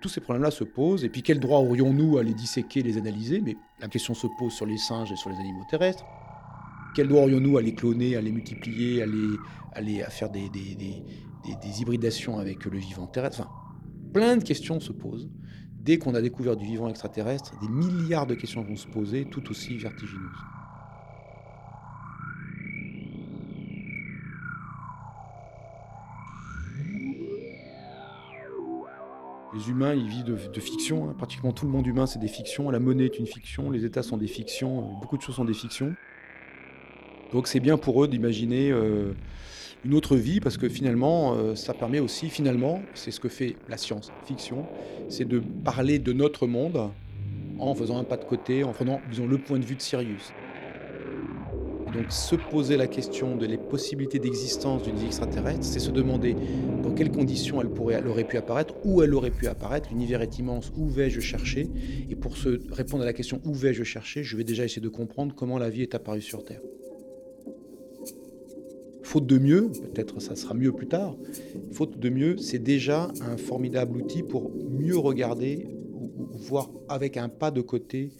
tous 0.01 0.09
ces 0.09 0.21
problèmes-là 0.21 0.51
se 0.51 0.63
posent. 0.63 1.03
Et 1.03 1.09
puis, 1.09 1.23
quel 1.23 1.39
droit 1.39 1.59
aurions-nous 1.59 2.19
à 2.19 2.23
les 2.23 2.35
disséquer, 2.35 2.83
les 2.83 2.97
analyser? 2.97 3.41
Mais 3.41 3.57
la 3.79 3.87
question 3.87 4.13
se 4.13 4.27
pose 4.37 4.53
sur 4.53 4.67
les 4.67 4.77
singes 4.77 5.11
et 5.11 5.15
sur 5.15 5.31
les 5.31 5.37
animaux 5.37 5.63
terrestres. 5.67 6.05
Quel 6.95 7.07
droit 7.07 7.23
aurions-nous 7.23 7.57
à 7.57 7.61
les 7.63 7.73
cloner, 7.73 8.15
à 8.15 8.21
les 8.21 8.31
multiplier, 8.31 9.01
à, 9.01 9.81
les, 9.81 10.03
faire 10.09 10.29
des, 10.29 10.47
des, 10.49 10.75
des, 10.75 11.81
hybridations 11.81 12.37
avec 12.37 12.65
le 12.65 12.77
vivant 12.77 13.07
terrestre? 13.07 13.39
Enfin, 13.39 13.49
plein 14.13 14.37
de 14.37 14.43
questions 14.43 14.79
se 14.79 14.91
posent. 14.91 15.27
Dès 15.85 15.99
qu'on 15.99 16.15
a 16.15 16.21
découvert 16.21 16.55
du 16.55 16.65
vivant 16.65 16.89
extraterrestre, 16.89 17.51
des 17.61 17.67
milliards 17.67 18.25
de 18.25 18.33
questions 18.33 18.63
vont 18.63 18.75
se 18.75 18.87
poser, 18.87 19.25
tout 19.25 19.51
aussi 19.51 19.77
vertigineuses. 19.77 20.31
Les 29.53 29.69
humains, 29.69 29.93
ils 29.93 30.07
vivent 30.07 30.23
de, 30.23 30.59
fiction. 30.59 31.07
Hein. 31.07 31.13
Pratiquement 31.15 31.51
tout 31.51 31.65
le 31.65 31.71
monde 31.71 31.85
humain, 31.85 32.07
c'est 32.07 32.17
des 32.19 32.27
fictions. 32.27 32.71
La 32.71 32.79
monnaie 32.79 33.05
est 33.05 33.19
une 33.19 33.27
fiction, 33.27 33.69
les 33.69 33.85
États 33.85 34.01
sont 34.01 34.17
des 34.17 34.27
fictions, 34.27 34.79
euh, 34.79 34.99
beaucoup 34.99 35.17
de 35.17 35.21
choses 35.21 35.35
sont 35.35 35.45
des 35.45 35.53
fictions. 35.53 35.93
Donc 37.31 37.47
c'est 37.47 37.59
bien 37.59 37.77
pour 37.77 38.03
eux 38.03 38.07
d'imaginer 38.07 38.71
euh, 38.71 39.13
une 39.85 39.93
autre 39.93 40.15
vie 40.17 40.39
parce 40.39 40.57
que 40.57 40.67
finalement, 40.67 41.35
euh, 41.35 41.55
ça 41.55 41.73
permet 41.73 41.99
aussi, 41.99 42.29
finalement, 42.29 42.81
c'est 42.95 43.11
ce 43.11 43.19
que 43.19 43.29
fait 43.29 43.55
la 43.69 43.77
science-fiction, 43.77 44.65
c'est 45.09 45.27
de 45.27 45.41
parler 45.63 45.99
de 45.99 46.11
notre 46.11 46.47
monde 46.47 46.89
en 47.59 47.75
faisant 47.75 47.99
un 47.99 48.03
pas 48.03 48.17
de 48.17 48.25
côté, 48.25 48.63
en 48.63 48.73
prenant, 48.73 48.99
disons, 49.09 49.27
le 49.27 49.37
point 49.37 49.59
de 49.59 49.65
vue 49.65 49.75
de 49.75 49.81
Sirius. 49.81 50.33
Donc 51.93 52.11
se 52.11 52.35
poser 52.35 52.75
la 52.75 52.87
question 52.87 53.37
de 53.37 53.45
les 53.45 53.57
possibilités 53.57 54.19
d'existence 54.19 54.83
d'une 54.83 54.97
vie 54.97 55.05
extraterrestre, 55.05 55.63
c'est 55.63 55.79
se 55.79 55.91
demander 55.91 56.35
dans 56.83 56.91
quelles 56.91 57.11
conditions 57.11 57.61
elle, 57.61 57.69
pourrait, 57.69 57.95
elle 57.95 58.07
aurait 58.07 58.25
pu 58.25 58.35
apparaître, 58.35 58.73
où 58.83 59.01
elle 59.01 59.13
aurait 59.13 59.31
pu 59.31 59.47
apparaître, 59.47 59.89
l'univers 59.91 60.21
est 60.21 60.37
immense, 60.39 60.73
où 60.75 60.89
vais-je 60.89 61.21
chercher? 61.21 61.69
Et 62.09 62.15
pour 62.15 62.35
se 62.35 62.59
répondre 62.71 63.03
à 63.03 63.05
la 63.05 63.13
question 63.13 63.39
où 63.45 63.53
vais-je 63.53 63.83
chercher, 63.83 64.23
je 64.23 64.35
vais 64.35 64.43
déjà 64.43 64.65
essayer 64.65 64.81
de 64.81 64.89
comprendre 64.89 65.33
comment 65.35 65.57
la 65.57 65.69
vie 65.69 65.83
est 65.83 65.95
apparue 65.95 66.21
sur 66.21 66.43
Terre. 66.43 66.59
Faute 69.15 69.27
de 69.27 69.37
mieux, 69.37 69.71
peut-être 69.71 70.19
ça 70.19 70.35
sera 70.35 70.53
mieux 70.53 70.73
plus 70.73 70.87
tard, 70.87 71.15
faute 71.71 71.97
de 71.97 72.09
mieux, 72.09 72.35
c'est 72.35 72.59
déjà 72.59 73.13
un 73.21 73.37
formidable 73.37 73.95
outil 73.95 74.23
pour 74.23 74.51
mieux 74.53 74.97
regarder 74.97 75.69
ou, 75.93 76.27
voir 76.33 76.69
avec 76.89 77.15
un 77.15 77.29
pas 77.29 77.49
de 77.49 77.61
côté 77.61 78.11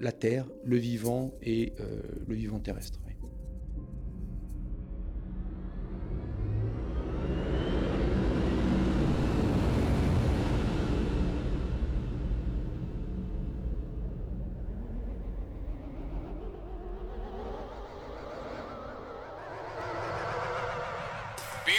la 0.00 0.10
Terre, 0.10 0.48
le 0.64 0.76
vivant 0.76 1.34
et 1.40 1.72
euh, 1.78 2.02
le 2.26 2.34
vivant 2.34 2.58
terrestre. 2.58 2.98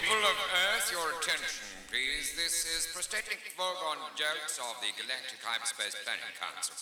People 0.09 0.25
of 0.25 0.41
Earth, 0.73 0.89
your 0.89 1.05
attention, 1.21 1.69
please. 1.85 2.33
This 2.33 2.65
is 2.65 2.89
Prosthetic 2.97 3.53
Vogon 3.53 4.01
Jokes 4.17 4.57
of 4.57 4.73
the 4.81 4.89
Galactic 4.97 5.37
Hyperspace 5.37 5.93
Planning 6.01 6.33
Council. 6.33 6.73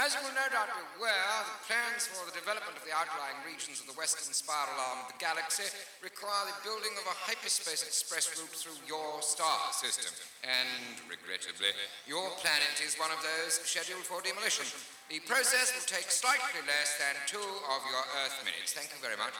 As 0.00 0.16
you 0.16 0.24
will 0.24 0.32
no 0.32 0.48
doubt 0.48 0.72
be 0.72 0.80
aware, 0.96 1.28
the 1.44 1.60
plans 1.68 2.08
for 2.08 2.24
the 2.24 2.32
development 2.32 2.72
of 2.72 2.84
the 2.88 2.96
outlying 2.96 3.36
regions 3.44 3.84
of 3.84 3.86
the 3.92 3.92
western 4.00 4.32
spiral 4.32 4.80
arm 4.80 5.04
of 5.04 5.12
the 5.12 5.20
galaxy 5.20 5.68
require 6.00 6.48
the 6.48 6.56
building 6.64 6.96
of 6.96 7.04
a 7.04 7.16
hyperspace 7.28 7.84
express 7.84 8.32
route 8.40 8.56
through 8.56 8.80
your 8.88 9.20
star 9.20 9.60
system. 9.76 10.16
And, 10.40 11.04
regrettably, 11.04 11.76
your 12.08 12.32
planet 12.40 12.80
is 12.80 12.96
one 12.96 13.12
of 13.12 13.20
those 13.20 13.60
scheduled 13.60 14.08
for 14.08 14.24
demolition. 14.24 14.64
The 15.12 15.20
process 15.28 15.76
will 15.76 15.84
take 15.84 16.08
slightly 16.08 16.64
less 16.64 16.96
than 16.96 17.12
two 17.28 17.44
of 17.44 17.80
your 17.92 18.04
Earth 18.24 18.40
minutes. 18.40 18.72
Thank 18.72 18.88
you 18.96 19.00
very 19.04 19.20
much. 19.20 19.36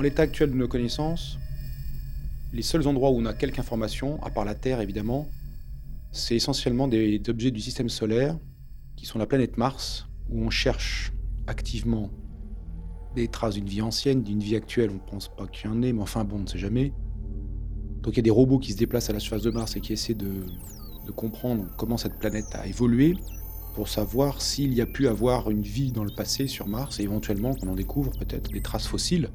En 0.00 0.02
l'état 0.02 0.22
actuel 0.22 0.50
de 0.50 0.56
nos 0.56 0.66
connaissances, 0.66 1.38
les 2.54 2.62
seuls 2.62 2.88
endroits 2.88 3.10
où 3.10 3.18
on 3.18 3.26
a 3.26 3.34
quelques 3.34 3.58
informations, 3.58 4.18
à 4.22 4.30
part 4.30 4.46
la 4.46 4.54
Terre 4.54 4.80
évidemment, 4.80 5.28
c'est 6.10 6.34
essentiellement 6.34 6.88
des 6.88 7.20
objets 7.28 7.50
du 7.50 7.60
système 7.60 7.90
solaire, 7.90 8.38
qui 8.96 9.04
sont 9.04 9.18
la 9.18 9.26
planète 9.26 9.58
Mars, 9.58 10.06
où 10.30 10.40
on 10.40 10.48
cherche 10.48 11.12
activement 11.46 12.08
des 13.14 13.28
traces 13.28 13.56
d'une 13.56 13.66
vie 13.66 13.82
ancienne, 13.82 14.22
d'une 14.22 14.40
vie 14.40 14.56
actuelle, 14.56 14.88
on 14.88 14.94
ne 14.94 15.10
pense 15.10 15.28
pas 15.28 15.46
qu'il 15.46 15.70
y 15.70 15.70
en 15.70 15.82
ait, 15.82 15.92
mais 15.92 16.00
enfin 16.00 16.24
bon, 16.24 16.36
on 16.36 16.44
ne 16.44 16.46
sait 16.46 16.56
jamais. 16.56 16.94
Donc 18.00 18.14
il 18.14 18.16
y 18.16 18.20
a 18.20 18.22
des 18.22 18.30
robots 18.30 18.58
qui 18.58 18.72
se 18.72 18.78
déplacent 18.78 19.10
à 19.10 19.12
la 19.12 19.20
surface 19.20 19.42
de 19.42 19.50
Mars 19.50 19.76
et 19.76 19.82
qui 19.82 19.92
essaient 19.92 20.14
de, 20.14 20.46
de 21.06 21.10
comprendre 21.12 21.66
comment 21.76 21.98
cette 21.98 22.18
planète 22.18 22.46
a 22.54 22.66
évolué 22.66 23.18
pour 23.74 23.88
savoir 23.88 24.40
s'il 24.40 24.72
y 24.72 24.80
a 24.80 24.86
pu 24.86 25.08
avoir 25.08 25.50
une 25.50 25.60
vie 25.60 25.92
dans 25.92 26.04
le 26.04 26.14
passé 26.16 26.46
sur 26.46 26.68
Mars 26.68 27.00
et 27.00 27.02
éventuellement 27.02 27.52
qu'on 27.52 27.68
en 27.68 27.74
découvre 27.74 28.12
peut-être 28.12 28.50
des 28.50 28.62
traces 28.62 28.86
fossiles. 28.86 29.28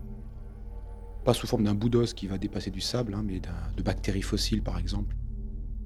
Pas 1.25 1.33
sous 1.33 1.47
forme 1.47 1.63
d'un 1.63 1.73
bout 1.73 1.89
d'os 1.89 2.13
qui 2.13 2.27
va 2.27 2.37
dépasser 2.37 2.69
du 2.69 2.81
sable, 2.81 3.15
hein, 3.15 3.23
mais 3.25 3.41
de 3.75 3.83
bactéries 3.83 4.21
fossiles 4.21 4.61
par 4.61 4.77
exemple. 4.77 5.15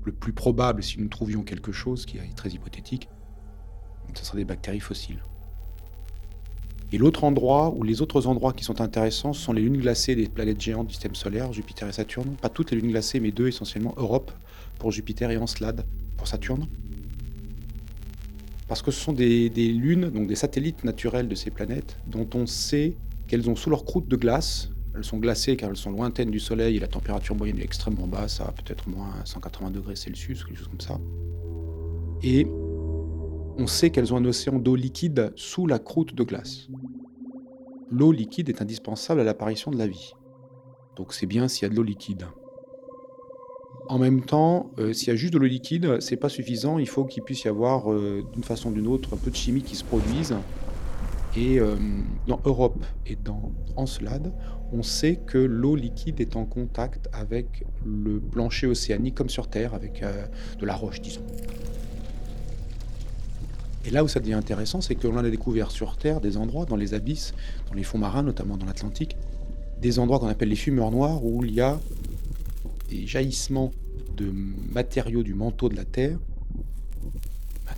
Le 0.03 0.12
plus 0.12 0.34
probable, 0.34 0.84
si 0.84 1.00
nous 1.00 1.08
trouvions 1.08 1.43
quelque 1.43 1.72
chose, 1.72 2.05
qui 2.05 2.17
est 2.17 2.36
très 2.36 2.50
hypothétique, 2.50 3.10
ce 4.13 4.25
serait 4.25 4.39
des 4.39 4.46
bactéries 4.46 4.81
fossiles. 4.81 5.19
Et 6.91 6.98
l'autre 6.98 7.24
endroit, 7.24 7.74
ou 7.75 7.84
les 7.84 8.01
autres 8.01 8.27
endroits 8.27 8.51
qui 8.51 8.63
sont 8.63 8.81
intéressants, 8.81 9.31
sont 9.31 9.53
les 9.53 9.62
lunes 9.62 9.77
glacées 9.77 10.15
des 10.15 10.27
planètes 10.27 10.60
géantes 10.60 10.88
du 10.88 10.93
système 10.93 11.15
solaire, 11.15 11.53
Jupiter 11.53 11.88
et 11.88 11.93
Saturne. 11.93 12.36
Pas 12.41 12.50
toutes 12.50 12.72
les 12.72 12.77
lunes 12.77 12.89
glacées, 12.89 13.19
mais 13.19 13.31
deux 13.31 13.48
essentiellement, 13.48 13.93
Europe 13.96 14.31
pour 14.77 14.91
Jupiter 14.91 15.29
et 15.31 15.38
Encelade 15.38 15.86
pour 16.17 16.27
Saturne. 16.27 16.67
Parce 18.67 18.81
que 18.81 18.91
ce 18.91 19.00
sont 19.00 19.13
des, 19.13 19.50
des, 19.50 19.72
lunes, 19.72 20.10
donc 20.10 20.27
des 20.27 20.36
satellites 20.36 20.84
naturels 20.84 21.27
de 21.27 21.36
ces 21.36 21.51
planètes, 21.51 21.98
dont 22.08 22.27
on 22.34 22.46
sait 22.46 22.96
qu'elles 23.27 23.50
ont 23.50 23.55
sous 23.55 23.69
leur 23.69 23.86
croûte 23.86 24.08
de 24.08 24.15
glace, 24.15 24.69
elles 24.96 25.03
sont 25.03 25.17
glacées 25.17 25.55
car 25.55 25.69
elles 25.69 25.77
sont 25.77 25.91
lointaines 25.91 26.31
du 26.31 26.39
Soleil 26.39 26.77
et 26.77 26.79
la 26.79 26.88
température 26.88 27.36
moyenne 27.36 27.60
est 27.60 27.63
extrêmement 27.63 28.08
basse, 28.08 28.41
à 28.41 28.51
peut-être 28.51 28.88
moins 28.89 29.13
180 29.25 29.72
degrés 29.72 29.96
Celsius, 29.96 30.43
quelque 30.43 30.58
chose 30.58 30.67
comme 30.67 30.81
ça. 30.81 31.00
Et 32.24 32.48
on 33.58 33.67
sait 33.67 33.89
qu'elles 33.89 34.13
ont 34.13 34.17
un 34.17 34.25
océan 34.25 34.58
d'eau 34.58 34.75
liquide 34.75 35.31
sous 35.36 35.67
la 35.67 35.79
croûte 35.79 36.15
de 36.15 36.24
glace. 36.24 36.67
L'eau 37.91 38.12
liquide 38.12 38.50
est 38.50 38.62
indispensable 38.62 39.22
à 39.22 39.24
l'apparition 39.24 39.72
de 39.72 39.77
la 39.77 39.88
vie. 39.88 40.13
Donc 40.96 41.13
c'est 41.13 41.25
bien 41.25 41.48
s'il 41.48 41.63
y 41.63 41.65
a 41.65 41.69
de 41.69 41.75
l'eau 41.75 41.84
liquide. 41.84 42.25
En 43.88 43.98
même 43.98 44.22
temps, 44.22 44.69
euh, 44.77 44.93
s'il 44.93 45.08
y 45.08 45.12
a 45.12 45.15
juste 45.15 45.34
de 45.34 45.39
l'eau 45.39 45.48
liquide, 45.48 46.00
c'est 46.00 46.17
pas 46.17 46.29
suffisant. 46.29 46.77
Il 46.77 46.88
faut 46.88 47.05
qu'il 47.05 47.24
puisse 47.24 47.43
y 47.43 47.48
avoir, 47.48 47.91
euh, 47.91 48.24
d'une 48.34 48.43
façon 48.43 48.69
ou 48.69 48.74
d'une 48.74 48.86
autre, 48.86 49.15
un 49.15 49.17
peu 49.17 49.31
de 49.31 49.36
chimie 49.36 49.63
qui 49.63 49.75
se 49.75 49.84
produise. 49.84 50.36
Et 51.38 51.60
euh, 51.60 51.76
dans 52.28 52.42
Europe 52.44 52.84
et 53.06 53.16
dans 53.16 53.52
Encelade, 53.76 54.34
on 54.72 54.84
sait 54.84 55.16
que 55.16 55.38
l'eau 55.38 55.76
liquide 55.76 56.20
est 56.22 56.36
en 56.36 56.46
contact 56.46 57.08
avec 57.14 57.66
le 57.86 58.20
plancher 58.20 58.68
océanique, 58.68 59.16
comme 59.16 59.30
sur 59.30 59.48
Terre, 59.48 59.74
avec 59.74 60.04
de 60.60 60.66
la 60.66 60.76
roche, 60.76 61.02
disons. 61.02 61.24
Et 63.86 63.92
là 63.92 64.04
où 64.04 64.08
ça 64.08 64.20
devient 64.20 64.34
intéressant, 64.34 64.82
c'est 64.82 64.96
que 64.96 65.08
l'on 65.08 65.18
a 65.18 65.30
découvert 65.30 65.72
sur 65.72 65.98
Terre 65.98 66.20
des 66.20 66.38
endroits, 66.38 66.66
dans 66.66 66.76
les 66.76 66.94
abysses, 66.94 67.34
dans 67.70 67.76
les 67.76 67.84
fonds 67.84 67.98
marins, 67.98 68.24
notamment 68.24 68.58
dans 68.58 68.66
l'Atlantique, 68.66 69.16
des 69.82 70.00
endroits 70.00 70.20
qu'on 70.20 70.28
appelle 70.28 70.50
les 70.50 70.56
fumeurs 70.56 70.92
noirs, 70.92 71.24
où 71.24 71.44
il 71.46 71.54
y 71.54 71.62
a 71.62 71.80
des 72.90 73.08
jaillissements 73.08 73.72
de 74.18 74.32
matériaux 74.74 75.24
du 75.24 75.34
manteau 75.34 75.70
de 75.70 75.76
la 75.76 75.86
Terre, 75.86 76.20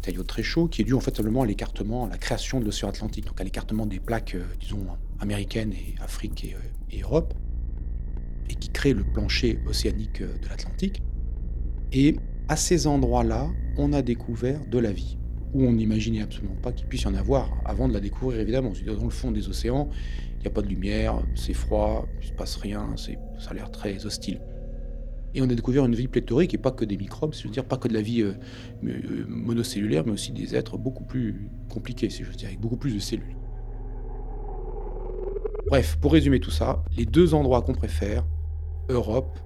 très 0.01 0.43
chauds, 0.43 0.67
qui 0.67 0.81
est 0.81 0.85
dû 0.85 0.93
en 0.93 0.99
fait 0.99 1.15
simplement 1.15 1.43
à 1.43 1.45
l'écartement, 1.45 2.05
à 2.05 2.09
la 2.09 2.17
création 2.17 2.59
de 2.59 2.65
l'océan 2.65 2.89
Atlantique, 2.89 3.25
donc 3.25 3.39
à 3.39 3.43
l'écartement 3.43 3.85
des 3.85 3.99
plaques, 3.99 4.35
euh, 4.35 4.43
disons, 4.59 4.85
américaines 5.19 5.73
et 5.73 5.95
Afrique 6.01 6.43
et, 6.43 6.55
euh, 6.55 6.91
et, 6.91 7.01
Europe, 7.01 7.33
et 8.49 8.55
qui 8.55 8.69
crée 8.69 8.93
le 8.93 9.03
plancher 9.03 9.59
océanique 9.67 10.21
euh, 10.21 10.37
de 10.41 10.49
l'Atlantique. 10.49 11.01
Et 11.93 12.15
à 12.47 12.55
ces 12.55 12.87
endroits-là, 12.87 13.49
on 13.77 13.93
a 13.93 14.01
découvert 14.01 14.65
de 14.65 14.79
la 14.79 14.91
vie 14.91 15.17
où 15.53 15.65
on 15.65 15.73
n'imaginait 15.73 16.21
absolument 16.21 16.55
pas 16.55 16.71
qu'il 16.71 16.87
puisse 16.87 17.01
y 17.01 17.07
en 17.07 17.15
avoir 17.15 17.49
avant 17.65 17.87
de 17.87 17.93
la 17.93 17.99
découvrir, 17.99 18.39
évidemment. 18.39 18.71
Dans 18.85 19.03
le 19.03 19.09
fond 19.09 19.31
des 19.31 19.49
océans, 19.49 19.89
il 20.37 20.41
n'y 20.41 20.47
a 20.47 20.51
pas 20.51 20.61
de 20.61 20.67
lumière, 20.67 21.21
c'est 21.35 21.53
froid, 21.53 22.07
il 22.21 22.25
ne 22.25 22.29
se 22.29 22.33
passe 22.33 22.55
rien, 22.55 22.95
ça 22.97 23.51
a 23.51 23.53
l'air 23.53 23.69
très 23.69 24.05
hostile. 24.05 24.39
Et 25.33 25.41
on 25.41 25.45
a 25.45 25.53
découvert 25.55 25.85
une 25.85 25.95
vie 25.95 26.07
pléthorique 26.07 26.53
et 26.53 26.57
pas 26.57 26.71
que 26.71 26.85
des 26.85 26.97
microbes, 26.97 27.33
c'est-à-dire 27.33 27.65
pas 27.65 27.77
que 27.77 27.87
de 27.87 27.93
la 27.93 28.01
vie 28.01 28.21
euh, 28.21 28.33
euh, 28.83 29.25
monocellulaire, 29.27 30.03
mais 30.05 30.11
aussi 30.11 30.31
des 30.31 30.55
êtres 30.55 30.77
beaucoup 30.77 31.05
plus 31.05 31.49
compliqués, 31.69 32.09
si 32.09 32.23
je 32.23 32.29
veux 32.29 32.35
dire, 32.35 32.47
avec 32.47 32.59
beaucoup 32.59 32.77
plus 32.77 32.93
de 32.93 32.99
cellules. 32.99 33.35
Bref, 35.67 35.97
pour 36.01 36.13
résumer 36.13 36.39
tout 36.39 36.51
ça, 36.51 36.83
les 36.97 37.05
deux 37.05 37.33
endroits 37.33 37.61
qu'on 37.61 37.73
préfère, 37.73 38.25
Europe, 38.89 39.39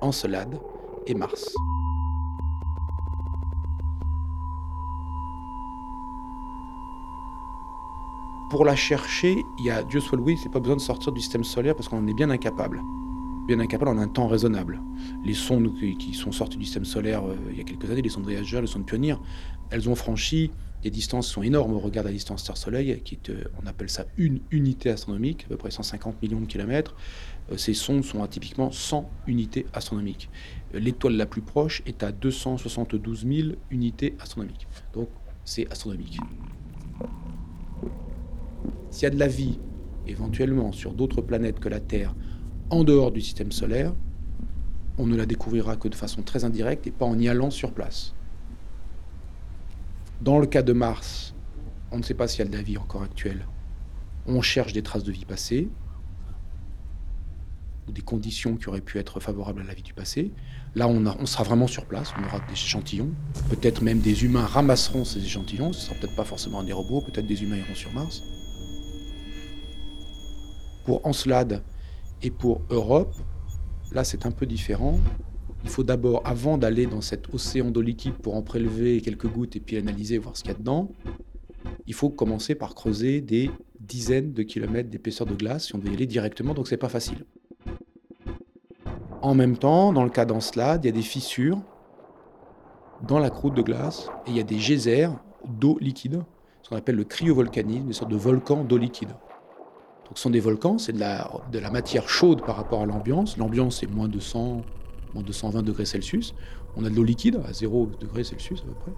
Encelade 0.00 0.58
et 1.06 1.14
Mars. 1.14 1.52
pour 8.52 8.66
la 8.66 8.76
chercher, 8.76 9.46
il 9.58 9.64
y 9.64 9.70
a, 9.70 9.82
Dieu 9.82 9.98
soit 9.98 10.18
loué, 10.18 10.36
c'est 10.36 10.50
pas 10.50 10.60
besoin 10.60 10.76
de 10.76 10.80
sortir 10.82 11.10
du 11.10 11.22
système 11.22 11.42
solaire 11.42 11.74
parce 11.74 11.88
qu'on 11.88 11.96
en 11.96 12.06
est 12.06 12.12
bien 12.12 12.28
incapable. 12.28 12.82
Bien 13.46 13.58
incapable 13.58 13.88
en 13.90 13.98
un 13.98 14.06
temps 14.06 14.28
raisonnable. 14.28 14.80
Les 15.24 15.34
sondes 15.34 15.72
qui 15.98 16.14
sont 16.14 16.30
sorties 16.30 16.58
du 16.58 16.64
système 16.64 16.84
solaire 16.84 17.24
euh, 17.24 17.36
il 17.50 17.58
y 17.58 17.60
a 17.60 17.64
quelques 17.64 17.90
années, 17.90 18.02
les 18.02 18.08
sondes 18.08 18.22
Voyager, 18.22 18.60
les 18.60 18.68
sondes 18.68 18.86
Pionnier, 18.86 19.16
elles 19.70 19.88
ont 19.88 19.96
franchi 19.96 20.52
des 20.82 20.90
distances 20.90 21.26
qui 21.26 21.34
sont 21.34 21.42
énormes 21.42 21.72
au 21.74 21.80
regard 21.80 22.04
de 22.04 22.08
la 22.08 22.14
distance 22.14 22.44
Terre-Soleil, 22.44 23.00
qui 23.04 23.16
est, 23.16 23.30
euh, 23.30 23.44
on 23.60 23.66
appelle 23.66 23.90
ça 23.90 24.06
une 24.16 24.40
unité 24.52 24.90
astronomique, 24.90 25.44
à 25.46 25.48
peu 25.48 25.56
près 25.56 25.72
150 25.72 26.22
millions 26.22 26.40
de 26.40 26.46
kilomètres. 26.46 26.94
Euh, 27.50 27.56
ces 27.56 27.74
sondes 27.74 28.04
sont 28.04 28.22
à 28.22 28.28
typiquement 28.28 28.70
100 28.70 29.10
unités 29.26 29.66
astronomiques. 29.72 30.30
L'étoile 30.72 31.16
la 31.16 31.26
plus 31.26 31.42
proche 31.42 31.82
est 31.84 32.04
à 32.04 32.12
272 32.12 33.26
000 33.26 33.48
unités 33.70 34.14
astronomiques. 34.20 34.68
Donc 34.92 35.08
c'est 35.44 35.70
astronomique. 35.72 36.18
S'il 38.90 39.02
y 39.04 39.06
a 39.06 39.10
de 39.10 39.18
la 39.18 39.28
vie, 39.28 39.58
éventuellement, 40.06 40.72
sur 40.72 40.92
d'autres 40.92 41.22
planètes 41.22 41.60
que 41.60 41.68
la 41.68 41.80
Terre, 41.80 42.14
en 42.72 42.84
dehors 42.84 43.12
du 43.12 43.20
système 43.20 43.52
solaire, 43.52 43.92
on 44.98 45.06
ne 45.06 45.14
la 45.14 45.26
découvrira 45.26 45.76
que 45.76 45.88
de 45.88 45.94
façon 45.94 46.22
très 46.22 46.44
indirecte 46.44 46.86
et 46.86 46.90
pas 46.90 47.04
en 47.04 47.18
y 47.18 47.28
allant 47.28 47.50
sur 47.50 47.72
place. 47.72 48.14
Dans 50.22 50.38
le 50.38 50.46
cas 50.46 50.62
de 50.62 50.72
Mars, 50.72 51.34
on 51.90 51.98
ne 51.98 52.02
sait 52.02 52.14
pas 52.14 52.26
s'il 52.26 52.44
y 52.44 52.48
a 52.48 52.50
de 52.50 52.56
la 52.56 52.62
vie 52.62 52.78
encore 52.78 53.02
actuelle. 53.02 53.46
On 54.26 54.40
cherche 54.40 54.72
des 54.72 54.82
traces 54.82 55.04
de 55.04 55.12
vie 55.12 55.26
passée, 55.26 55.68
ou 57.86 57.92
des 57.92 58.00
conditions 58.00 58.56
qui 58.56 58.68
auraient 58.68 58.80
pu 58.80 58.98
être 58.98 59.20
favorables 59.20 59.60
à 59.60 59.64
la 59.64 59.74
vie 59.74 59.82
du 59.82 59.92
passé. 59.92 60.30
Là, 60.74 60.88
on, 60.88 61.26
sera 61.26 61.44
vraiment 61.44 61.66
sur 61.66 61.84
place, 61.84 62.14
on 62.18 62.24
aura 62.24 62.38
des 62.46 62.52
échantillons. 62.52 63.10
Peut-être 63.50 63.82
même 63.82 63.98
des 63.98 64.24
humains 64.24 64.46
ramasseront 64.46 65.04
ces 65.04 65.22
échantillons, 65.22 65.72
ce 65.72 65.78
ne 65.78 65.84
sera 65.84 65.94
peut-être 65.96 66.16
pas 66.16 66.24
forcément 66.24 66.62
des 66.62 66.72
robots, 66.72 67.02
peut-être 67.02 67.26
des 67.26 67.42
humains 67.42 67.58
iront 67.58 67.74
sur 67.74 67.92
Mars 67.92 68.22
pour 70.84 71.06
Encelade 71.06 71.62
et 72.22 72.30
pour 72.30 72.60
Europe, 72.70 73.14
là 73.92 74.04
c'est 74.04 74.26
un 74.26 74.30
peu 74.30 74.46
différent. 74.46 74.98
Il 75.64 75.70
faut 75.70 75.84
d'abord, 75.84 76.22
avant 76.24 76.58
d'aller 76.58 76.86
dans 76.86 77.00
cet 77.00 77.32
océan 77.32 77.70
d'eau 77.70 77.82
liquide 77.82 78.14
pour 78.14 78.34
en 78.34 78.42
prélever 78.42 79.00
quelques 79.00 79.28
gouttes 79.28 79.54
et 79.54 79.60
puis 79.60 79.76
analyser, 79.76 80.18
voir 80.18 80.36
ce 80.36 80.42
qu'il 80.42 80.52
y 80.52 80.54
a 80.54 80.58
dedans, 80.58 80.90
il 81.86 81.94
faut 81.94 82.10
commencer 82.10 82.54
par 82.54 82.74
creuser 82.74 83.20
des 83.20 83.50
dizaines 83.78 84.32
de 84.32 84.42
kilomètres 84.42 84.90
d'épaisseur 84.90 85.26
de 85.26 85.34
glace 85.34 85.66
si 85.66 85.74
on 85.74 85.78
veut 85.78 85.90
y 85.90 85.94
aller 85.94 86.06
directement, 86.06 86.54
donc 86.54 86.68
c'est 86.68 86.76
pas 86.76 86.88
facile. 86.88 87.24
En 89.20 89.34
même 89.36 89.56
temps, 89.56 89.92
dans 89.92 90.02
le 90.02 90.10
cas 90.10 90.24
d'Encelade, 90.24 90.84
il 90.84 90.88
y 90.88 90.90
a 90.90 90.92
des 90.92 91.02
fissures 91.02 91.60
dans 93.06 93.20
la 93.20 93.30
croûte 93.30 93.54
de 93.54 93.62
glace 93.62 94.08
et 94.26 94.30
il 94.30 94.36
y 94.36 94.40
a 94.40 94.44
des 94.44 94.56
geysers 94.56 95.10
d'eau 95.46 95.78
liquide, 95.80 96.22
ce 96.62 96.70
qu'on 96.70 96.76
appelle 96.76 96.96
le 96.96 97.04
cryovolcanisme, 97.04 97.86
des 97.86 97.92
sortes 97.92 98.10
de 98.10 98.16
volcans 98.16 98.64
d'eau 98.64 98.78
liquide 98.78 99.10
ce 100.14 100.22
sont 100.22 100.30
des 100.30 100.40
volcans, 100.40 100.78
c'est 100.78 100.92
de 100.92 100.98
la, 100.98 101.70
matière 101.70 102.08
chaude 102.08 102.44
par 102.44 102.56
rapport 102.56 102.82
à 102.82 102.86
l'ambiance. 102.86 103.36
L'ambiance 103.36 103.82
est 103.82 103.86
moins 103.86 104.08
de 104.08 104.20
100, 104.20 104.62
moins 105.14 105.22
de 105.22 105.32
120 105.32 105.62
degrés 105.62 105.84
Celsius. 105.84 106.34
On 106.76 106.84
a 106.84 106.90
de 106.90 106.94
l'eau 106.94 107.04
liquide 107.04 107.40
à 107.46 107.52
0 107.52 107.90
degrés 108.00 108.24
Celsius 108.24 108.60
à 108.60 108.64
peu 108.64 108.74
près, 108.74 108.92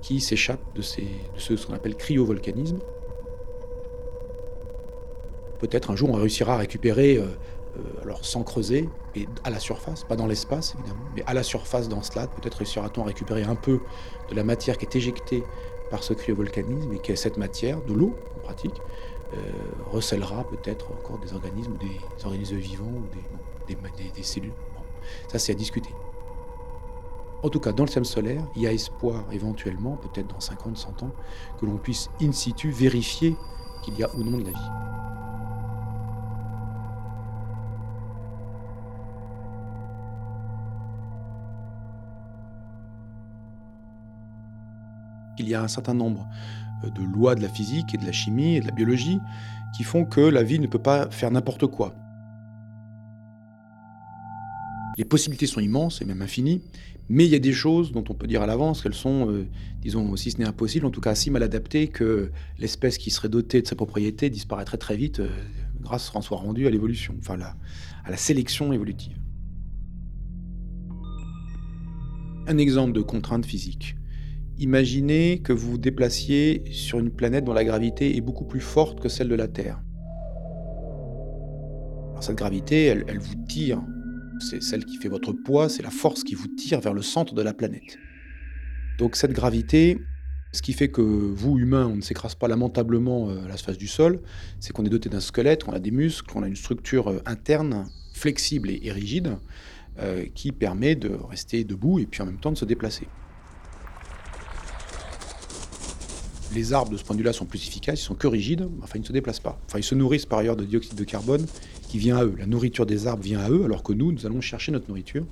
qui 0.00 0.20
s'échappe 0.20 0.60
de, 0.74 0.82
ce, 0.82 1.66
qu'on 1.66 1.74
appelle 1.74 1.96
cryovolcanisme. 1.96 2.78
Peut-être 5.60 5.90
un 5.90 5.96
jour 5.96 6.10
on 6.10 6.14
réussira 6.14 6.54
à 6.54 6.56
récupérer, 6.58 7.16
euh, 7.16 7.26
euh, 7.76 8.02
alors 8.02 8.24
sans 8.24 8.42
creuser, 8.42 8.88
et 9.14 9.28
à 9.44 9.50
la 9.50 9.60
surface, 9.60 10.02
pas 10.02 10.16
dans 10.16 10.26
l'espace 10.26 10.74
évidemment, 10.74 11.04
mais 11.14 11.22
à 11.26 11.34
la 11.34 11.44
surface 11.44 11.88
dans 11.88 12.02
ce 12.02 12.12
peut-être 12.12 12.56
réussira-t-on 12.56 13.02
à 13.02 13.06
récupérer 13.06 13.44
un 13.44 13.54
peu 13.54 13.78
de 14.28 14.34
la 14.34 14.42
matière 14.42 14.76
qui 14.76 14.86
est 14.86 14.96
éjectée 14.96 15.44
par 15.90 16.02
ce 16.02 16.14
cryovolcanisme 16.14 16.92
et 16.94 16.98
qui 16.98 17.12
est 17.12 17.16
cette 17.16 17.36
matière, 17.36 17.80
de 17.82 17.92
l'eau 17.92 18.16
en 18.36 18.40
pratique, 18.40 18.74
euh, 19.34 19.50
recèlera 19.90 20.44
peut-être 20.44 20.90
encore 20.92 21.18
des 21.18 21.32
organismes, 21.32 21.76
des, 21.78 21.86
des 21.86 22.24
organismes 22.26 22.56
vivants 22.56 22.84
ou 22.84 23.06
des, 23.66 24.22
cellules. 24.22 24.52
Ça, 25.28 25.38
c'est 25.38 25.52
à 25.52 25.54
discuter. 25.54 25.90
En 27.42 27.48
tout 27.48 27.58
cas, 27.58 27.72
dans 27.72 27.84
le 27.84 27.88
système 27.88 28.04
solaire, 28.04 28.46
il 28.54 28.62
y 28.62 28.66
a 28.66 28.72
espoir 28.72 29.24
éventuellement, 29.32 29.96
peut-être 29.96 30.28
dans 30.28 30.40
50, 30.40 30.76
100 30.76 31.02
ans, 31.02 31.10
que 31.58 31.66
l'on 31.66 31.76
puisse 31.76 32.10
in 32.20 32.30
situ 32.30 32.70
vérifier 32.70 33.36
qu'il 33.82 33.98
y 33.98 34.04
a 34.04 34.14
ou 34.14 34.22
non 34.22 34.38
de 34.38 34.44
la 34.44 34.50
vie. 34.50 34.70
Il 45.38 45.48
y 45.48 45.54
a 45.54 45.62
un 45.62 45.68
certain 45.68 45.94
nombre 45.94 46.28
de 46.90 47.02
lois 47.02 47.34
de 47.34 47.42
la 47.42 47.48
physique 47.48 47.94
et 47.94 47.98
de 47.98 48.04
la 48.04 48.12
chimie 48.12 48.56
et 48.56 48.60
de 48.60 48.66
la 48.66 48.72
biologie 48.72 49.20
qui 49.76 49.84
font 49.84 50.04
que 50.04 50.20
la 50.20 50.42
vie 50.42 50.58
ne 50.58 50.66
peut 50.66 50.78
pas 50.78 51.10
faire 51.10 51.30
n'importe 51.30 51.66
quoi. 51.66 51.94
Les 54.98 55.04
possibilités 55.04 55.46
sont 55.46 55.60
immenses 55.60 56.02
et 56.02 56.04
même 56.04 56.20
infinies, 56.20 56.60
mais 57.08 57.24
il 57.24 57.30
y 57.30 57.34
a 57.34 57.38
des 57.38 57.52
choses 57.52 57.92
dont 57.92 58.04
on 58.08 58.14
peut 58.14 58.26
dire 58.26 58.42
à 58.42 58.46
l'avance 58.46 58.82
qu'elles 58.82 58.94
sont, 58.94 59.30
euh, 59.30 59.46
disons, 59.80 60.14
si 60.16 60.30
ce 60.30 60.38
n'est 60.38 60.46
impossible, 60.46 60.86
en 60.86 60.90
tout 60.90 61.00
cas 61.00 61.14
si 61.14 61.30
mal 61.30 61.42
adaptées 61.42 61.88
que 61.88 62.30
l'espèce 62.58 62.98
qui 62.98 63.10
serait 63.10 63.30
dotée 63.30 63.62
de 63.62 63.66
sa 63.66 63.74
propriété 63.74 64.28
disparaîtrait 64.28 64.76
très 64.76 64.96
vite 64.96 65.20
euh, 65.20 65.28
grâce 65.80 66.14
en 66.14 66.20
soit 66.20 66.36
rendue 66.36 66.66
à 66.66 66.70
l'évolution, 66.70 67.14
enfin 67.18 67.38
à 68.04 68.10
la 68.10 68.16
sélection 68.16 68.72
évolutive. 68.72 69.16
Un 72.46 72.58
exemple 72.58 72.92
de 72.92 73.00
contrainte 73.00 73.46
physique. 73.46 73.96
Imaginez 74.62 75.40
que 75.40 75.52
vous 75.52 75.72
vous 75.72 75.78
déplaciez 75.78 76.62
sur 76.70 77.00
une 77.00 77.10
planète 77.10 77.44
dont 77.44 77.52
la 77.52 77.64
gravité 77.64 78.16
est 78.16 78.20
beaucoup 78.20 78.44
plus 78.44 78.60
forte 78.60 79.00
que 79.00 79.08
celle 79.08 79.28
de 79.28 79.34
la 79.34 79.48
Terre. 79.48 79.82
Cette 82.20 82.36
gravité, 82.36 82.84
elle, 82.84 83.18
vous 83.18 83.34
tire. 83.48 83.82
C'est 84.38 84.62
celle 84.62 84.84
qui 84.84 84.98
fait 84.98 85.08
votre 85.08 85.32
poids, 85.32 85.68
c'est 85.68 85.82
la 85.82 85.90
force 85.90 86.22
qui 86.22 86.36
vous 86.36 86.46
tire 86.46 86.80
vers 86.80 86.94
le 86.94 87.02
centre 87.02 87.34
de 87.34 87.42
la 87.42 87.52
planète. 87.52 87.98
Donc 89.00 89.16
cette 89.16 89.32
gravité, 89.32 89.98
ce 90.52 90.62
qui 90.62 90.74
fait 90.74 90.92
que 90.92 91.02
vous, 91.02 91.58
humains, 91.58 91.88
on 91.88 91.96
ne 91.96 92.00
s'écrase 92.00 92.36
pas 92.36 92.46
lamentablement 92.46 93.30
euh, 93.30 93.44
à 93.44 93.48
la 93.48 93.56
surface 93.56 93.78
du 93.78 93.88
sol, 93.88 94.20
c'est 94.60 94.72
qu'on 94.72 94.84
est 94.84 94.90
doté 94.90 95.08
d'un 95.08 95.18
squelette, 95.18 95.64
qu'on 95.64 95.72
a 95.72 95.80
des 95.80 95.90
muscles, 95.90 96.30
qu'on 96.30 96.44
a 96.44 96.46
une 96.46 96.54
structure 96.54 97.08
euh, 97.08 97.20
interne 97.26 97.86
flexible 98.12 98.70
et, 98.70 98.78
et 98.84 98.92
rigide 98.92 99.38
euh, 99.98 100.24
qui 100.36 100.52
permet 100.52 100.94
de 100.94 101.08
rester 101.08 101.64
debout 101.64 101.98
et 101.98 102.06
puis 102.06 102.22
en 102.22 102.26
même 102.26 102.38
temps 102.38 102.52
de 102.52 102.58
se 102.58 102.64
déplacer. 102.64 103.08
Les 106.54 106.72
arbres, 106.72 106.90
de 106.90 106.96
ce 106.96 107.04
point 107.04 107.16
de 107.16 107.20
vue-là, 107.20 107.32
sont 107.32 107.46
plus 107.46 107.66
efficaces, 107.66 108.00
ils 108.00 108.04
sont 108.04 108.14
que 108.14 108.26
rigides, 108.26 108.68
enfin 108.82 108.94
ils 108.96 109.00
ne 109.02 109.06
se 109.06 109.12
déplacent 109.12 109.40
pas. 109.40 109.58
Enfin 109.66 109.78
ils 109.78 109.84
se 109.84 109.94
nourrissent 109.94 110.26
par 110.26 110.40
ailleurs 110.40 110.56
de 110.56 110.64
dioxyde 110.64 110.94
de 110.94 111.04
carbone 111.04 111.46
qui 111.88 111.98
vient 111.98 112.16
à 112.16 112.24
eux. 112.24 112.34
La 112.38 112.46
nourriture 112.46 112.86
des 112.86 113.06
arbres 113.06 113.22
vient 113.22 113.40
à 113.40 113.50
eux, 113.50 113.64
alors 113.64 113.82
que 113.82 113.92
nous, 113.92 114.12
nous 114.12 114.26
allons 114.26 114.40
chercher 114.40 114.72
notre 114.72 114.88
nourriture. 114.88 115.26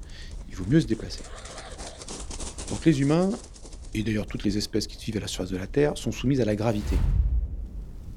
Il 0.49 0.57
vaut 0.57 0.65
mieux 0.69 0.81
se 0.81 0.87
déplacer. 0.87 1.21
Donc 2.71 2.85
les 2.85 3.01
humains, 3.01 3.31
et 3.95 4.03
d'ailleurs 4.03 4.27
toutes 4.27 4.45
les 4.45 4.57
espèces 4.57 4.87
qui 4.87 5.05
vivent 5.05 5.19
à 5.19 5.21
la 5.21 5.27
surface 5.27 5.51
de 5.51 5.57
la 5.57 5.67
Terre, 5.67 5.99
sont 5.99 6.13
soumises 6.13 6.41
à 6.41 6.45
la 6.45 6.57
gravité. 6.57 6.97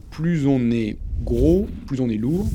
Plus 0.10 0.46
on 0.46 0.72
est 0.72 0.98
gros, 1.24 1.68
plus 1.88 2.00
on 2.00 2.10
est 2.10 2.18
lourd, 2.18 2.48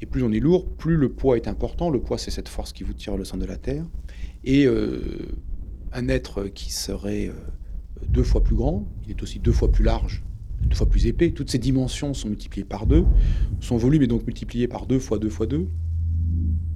et 0.00 0.06
plus 0.06 0.22
on 0.22 0.32
est 0.32 0.40
lourd, 0.40 0.66
plus 0.66 0.96
le 0.96 1.08
poids 1.08 1.36
est 1.36 1.48
important. 1.48 1.90
Le 1.90 2.00
poids, 2.00 2.18
c'est 2.18 2.30
cette 2.30 2.48
force 2.48 2.72
qui 2.72 2.84
vous 2.84 2.92
tire 2.92 3.16
le 3.16 3.24
centre 3.24 3.42
de 3.42 3.48
la 3.48 3.56
Terre. 3.56 3.84
Et 4.44 4.66
euh, 4.66 5.00
un 5.92 6.08
être 6.08 6.44
qui 6.44 6.72
serait 6.72 7.28
euh, 7.28 7.32
deux 8.08 8.22
fois 8.22 8.42
plus 8.42 8.56
grand, 8.56 8.86
il 9.04 9.10
est 9.10 9.22
aussi 9.22 9.38
deux 9.38 9.52
fois 9.52 9.70
plus 9.70 9.84
large, 9.84 10.22
deux 10.62 10.76
fois 10.76 10.88
plus 10.88 11.06
épais. 11.06 11.30
Toutes 11.30 11.50
ces 11.50 11.58
dimensions 11.58 12.14
sont 12.14 12.28
multipliées 12.28 12.64
par 12.64 12.86
deux. 12.86 13.04
Son 13.60 13.76
volume 13.76 14.02
est 14.02 14.08
donc 14.08 14.26
multiplié 14.26 14.68
par 14.68 14.86
deux 14.86 14.98
fois 14.98 15.18
deux 15.18 15.30
fois 15.30 15.46
deux. 15.46 15.68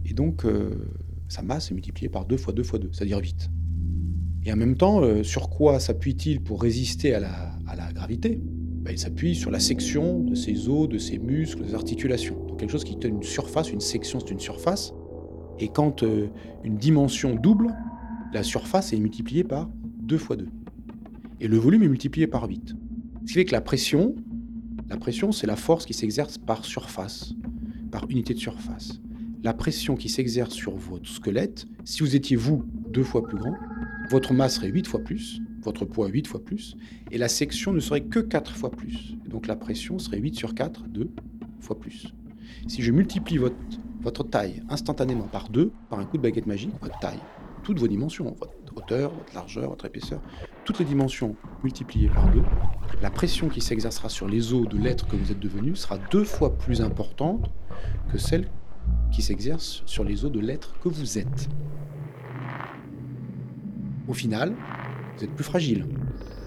Et 0.04 0.14
donc, 0.14 0.44
euh, 0.44 0.70
sa 1.28 1.42
masse 1.42 1.70
est 1.70 1.74
multipliée 1.74 2.08
par 2.08 2.24
deux 2.24 2.36
fois 2.36 2.52
deux 2.52 2.62
fois 2.62 2.78
deux, 2.78 2.90
c'est-à-dire 2.92 3.18
8. 3.18 3.50
Et 4.44 4.52
en 4.52 4.56
même 4.56 4.76
temps, 4.76 5.02
euh, 5.02 5.22
sur 5.22 5.48
quoi 5.50 5.78
s'appuie-t-il 5.78 6.40
pour 6.40 6.60
résister 6.60 7.14
à 7.14 7.20
la, 7.20 7.92
gravité? 7.94 8.40
Ben, 8.82 8.92
Il 8.92 8.98
s'appuie 8.98 9.34
sur 9.34 9.50
la 9.50 9.60
section 9.60 10.18
de 10.18 10.34
ses 10.34 10.68
os, 10.68 10.88
de 10.88 10.98
ses 10.98 11.18
muscles, 11.18 11.64
des 11.64 11.74
articulations. 11.74 12.36
Donc 12.48 12.58
quelque 12.58 12.72
chose 12.72 12.84
qui 12.84 12.96
donne 12.96 13.16
une 13.16 13.22
surface, 13.22 13.70
une 13.70 13.80
section 13.80 14.18
c'est 14.20 14.32
une 14.32 14.40
surface. 14.40 14.92
Et 15.60 15.68
quand 15.68 16.02
euh, 16.02 16.28
une 16.64 16.76
dimension 16.76 17.36
double, 17.36 17.72
la 18.32 18.42
surface 18.42 18.92
est 18.92 18.98
multipliée 18.98 19.44
par 19.44 19.70
2 20.02 20.18
fois 20.18 20.36
2. 20.36 20.48
Et 21.42 21.48
le 21.48 21.56
volume 21.56 21.82
est 21.82 21.88
multiplié 21.88 22.28
par 22.28 22.46
8. 22.46 22.76
Ce 23.22 23.26
qui 23.26 23.32
fait 23.32 23.44
que 23.44 23.50
la 23.50 23.60
pression, 23.60 24.14
la 24.88 24.96
pression 24.96 25.32
c'est 25.32 25.48
la 25.48 25.56
force 25.56 25.86
qui 25.86 25.92
s'exerce 25.92 26.38
par 26.38 26.64
surface, 26.64 27.34
par 27.90 28.08
unité 28.08 28.32
de 28.32 28.38
surface. 28.38 29.00
La 29.42 29.52
pression 29.52 29.96
qui 29.96 30.08
s'exerce 30.08 30.54
sur 30.54 30.76
votre 30.76 31.08
squelette, 31.08 31.66
si 31.82 32.04
vous 32.04 32.14
étiez 32.14 32.36
vous 32.36 32.64
deux 32.90 33.02
fois 33.02 33.24
plus 33.24 33.36
grand, 33.36 33.56
votre 34.08 34.32
masse 34.32 34.54
serait 34.54 34.68
8 34.68 34.86
fois 34.86 35.00
plus, 35.00 35.40
votre 35.62 35.84
poids 35.84 36.06
8 36.06 36.28
fois 36.28 36.44
plus, 36.44 36.76
et 37.10 37.18
la 37.18 37.26
section 37.26 37.72
ne 37.72 37.80
serait 37.80 38.02
que 38.02 38.20
4 38.20 38.54
fois 38.54 38.70
plus. 38.70 39.16
Donc 39.28 39.48
la 39.48 39.56
pression 39.56 39.98
serait 39.98 40.18
8 40.18 40.36
sur 40.36 40.54
4, 40.54 40.86
2 40.90 41.10
fois 41.58 41.76
plus. 41.76 42.14
Si 42.68 42.82
je 42.82 42.92
multiplie 42.92 43.38
votre, 43.38 43.56
votre 44.00 44.22
taille 44.22 44.62
instantanément 44.68 45.26
par 45.26 45.48
2, 45.48 45.72
par 45.90 45.98
un 45.98 46.04
coup 46.04 46.18
de 46.18 46.22
baguette 46.22 46.46
magique, 46.46 46.70
votre 46.80 47.00
taille, 47.00 47.18
toutes 47.64 47.80
vos 47.80 47.88
dimensions, 47.88 48.26
votre 48.38 48.76
hauteur, 48.76 49.12
votre 49.12 49.34
largeur, 49.34 49.70
votre 49.70 49.86
épaisseur, 49.86 50.20
toutes 50.64 50.78
les 50.78 50.84
dimensions 50.84 51.36
multipliées 51.62 52.08
par 52.08 52.30
2, 52.30 52.42
la 53.00 53.10
pression 53.10 53.48
qui 53.48 53.60
s'exercera 53.60 54.08
sur 54.08 54.28
les 54.28 54.52
os 54.52 54.68
de 54.68 54.78
l'être 54.78 55.06
que 55.08 55.16
vous 55.16 55.32
êtes 55.32 55.40
devenu 55.40 55.74
sera 55.74 55.98
deux 56.10 56.24
fois 56.24 56.56
plus 56.56 56.80
importante 56.82 57.50
que 58.10 58.18
celle 58.18 58.48
qui 59.10 59.22
s'exerce 59.22 59.82
sur 59.86 60.04
les 60.04 60.24
os 60.24 60.30
de 60.30 60.40
l'être 60.40 60.78
que 60.80 60.88
vous 60.88 61.18
êtes. 61.18 61.48
Au 64.08 64.14
final, 64.14 64.54
vous 65.16 65.24
êtes 65.24 65.34
plus 65.34 65.44
fragile. 65.44 65.86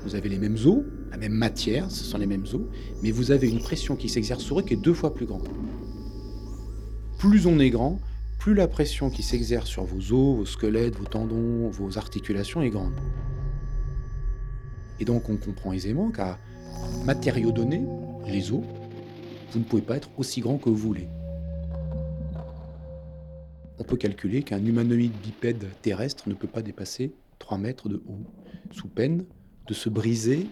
Vous 0.04 0.15
avez 0.15 0.30
les 0.30 0.39
mêmes 0.39 0.58
os, 0.65 0.84
la 1.12 1.17
même 1.17 1.34
matière, 1.34 1.89
ce 1.89 2.04
sont 2.04 2.17
les 2.17 2.25
mêmes 2.25 2.45
os, 2.54 2.62
mais 3.01 3.12
vous 3.12 3.32
avez 3.32 3.49
une 3.49 3.60
pression 3.60 3.95
qui 3.95 4.10
s'exerce 4.10 4.43
sur 4.43 4.60
eux 4.60 4.63
qui 4.63 4.73
est 4.73 4.82
deux 4.82 4.93
fois 4.93 5.13
plus 5.13 5.25
grande. 5.25 5.47
Plus 7.17 7.47
on 7.47 7.60
est 7.60 7.69
grand, 7.69 7.99
plus 8.39 8.54
la 8.54 8.67
pression 8.67 9.10
qui 9.10 9.23
s'exerce 9.23 9.67
sur 9.67 9.84
vos 9.84 9.97
os, 9.97 10.38
vos 10.38 10.45
squelettes, 10.45 10.95
vos 10.95 11.06
tendons, 11.06 11.69
vos 11.69 11.97
articulations 11.97 12.62
est 12.62 12.69
grande. 12.69 12.93
Et 14.99 15.05
donc 15.05 15.29
on 15.29 15.38
comprend 15.38 15.73
aisément 15.73 16.12
qu'à 16.12 16.38
matériaux 17.05 17.51
donnés, 17.51 17.84
les 18.27 18.51
os, 18.51 18.63
vous 19.51 19.60
ne 19.60 19.63
pouvez 19.63 19.81
pas 19.81 19.97
être 19.97 20.10
aussi 20.17 20.41
grand 20.41 20.58
que 20.58 20.69
vous 20.69 20.75
voulez. 20.75 21.08
On 23.77 23.84
peut 23.84 23.97
calculer 23.97 24.41
qu'un 24.41 24.63
humanoïde 24.63 25.13
bipède 25.21 25.67
terrestre 25.81 26.29
ne 26.29 26.34
peut 26.34 26.47
pas 26.47 26.62
dépasser 26.62 27.13
3 27.39 27.58
mètres 27.58 27.89
de 27.89 28.01
haut, 28.08 28.23
sous 28.71 28.88
peine 28.88 29.25
de 29.67 29.73
se 29.73 29.89
briser 29.89 30.47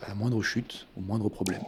à 0.00 0.08
la 0.08 0.14
moindre 0.14 0.42
chute, 0.42 0.88
au 0.96 1.00
moindre 1.00 1.28
problème. 1.28 1.62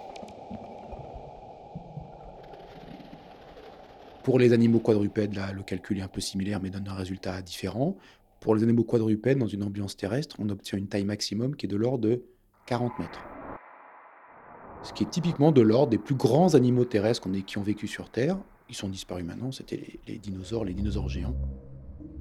Pour 4.24 4.38
les 4.38 4.52
animaux 4.52 4.80
quadrupèdes, 4.80 5.38
le 5.54 5.62
calcul 5.62 5.98
est 5.98 6.02
un 6.02 6.08
peu 6.08 6.20
similaire 6.20 6.58
mais 6.60 6.70
donne 6.70 6.88
un 6.88 6.94
résultat 6.94 7.42
différent. 7.42 7.96
Pour 8.44 8.54
les 8.54 8.62
animaux 8.62 8.84
quadrupèdes, 8.84 9.38
dans 9.38 9.46
une 9.46 9.62
ambiance 9.62 9.96
terrestre, 9.96 10.36
on 10.38 10.50
obtient 10.50 10.76
une 10.76 10.86
taille 10.86 11.06
maximum 11.06 11.56
qui 11.56 11.64
est 11.64 11.68
de 11.68 11.76
l'ordre 11.76 12.00
de 12.06 12.24
40 12.66 12.98
mètres. 12.98 13.20
Ce 14.82 14.92
qui 14.92 15.04
est 15.04 15.10
typiquement 15.10 15.50
de 15.50 15.62
l'ordre 15.62 15.88
des 15.88 15.96
plus 15.96 16.14
grands 16.14 16.54
animaux 16.54 16.84
terrestres 16.84 17.26
qui 17.46 17.56
ont 17.56 17.62
vécu 17.62 17.86
sur 17.86 18.10
Terre. 18.10 18.36
Ils 18.68 18.74
sont 18.74 18.90
disparus 18.90 19.24
maintenant, 19.24 19.50
c'était 19.50 19.98
les, 20.06 20.18
dinosaures, 20.18 20.66
les 20.66 20.74
dinosaures 20.74 21.08
géants, 21.08 21.34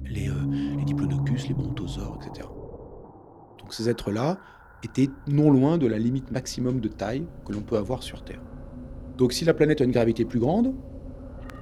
les, 0.02 0.30
euh, 0.30 0.76
les 0.78 0.84
diplodocus, 0.86 1.46
les 1.46 1.52
brontosaures, 1.52 2.18
etc. 2.22 2.48
Donc 3.58 3.74
ces 3.74 3.90
êtres-là 3.90 4.38
étaient 4.82 5.10
non 5.28 5.50
loin 5.50 5.76
de 5.76 5.86
la 5.86 5.98
limite 5.98 6.30
maximum 6.30 6.80
de 6.80 6.88
taille 6.88 7.26
que 7.44 7.52
l'on 7.52 7.60
peut 7.60 7.76
avoir 7.76 8.02
sur 8.02 8.24
Terre. 8.24 8.40
Donc 9.18 9.34
si 9.34 9.44
la 9.44 9.52
planète 9.52 9.82
a 9.82 9.84
une 9.84 9.92
gravité 9.92 10.24
plus 10.24 10.40
grande, 10.40 10.74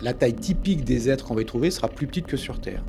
la 0.03 0.15
taille 0.15 0.37
typique 0.37 0.85
des 0.85 1.11
êtres 1.11 1.25
qu'on 1.25 1.35
va 1.35 1.43
trouver 1.43 1.73
sera 1.73 1.89
plus 1.89 2.07
petite 2.07 2.29
que 2.29 2.37
sur 2.37 2.61
Terre. 2.61 2.85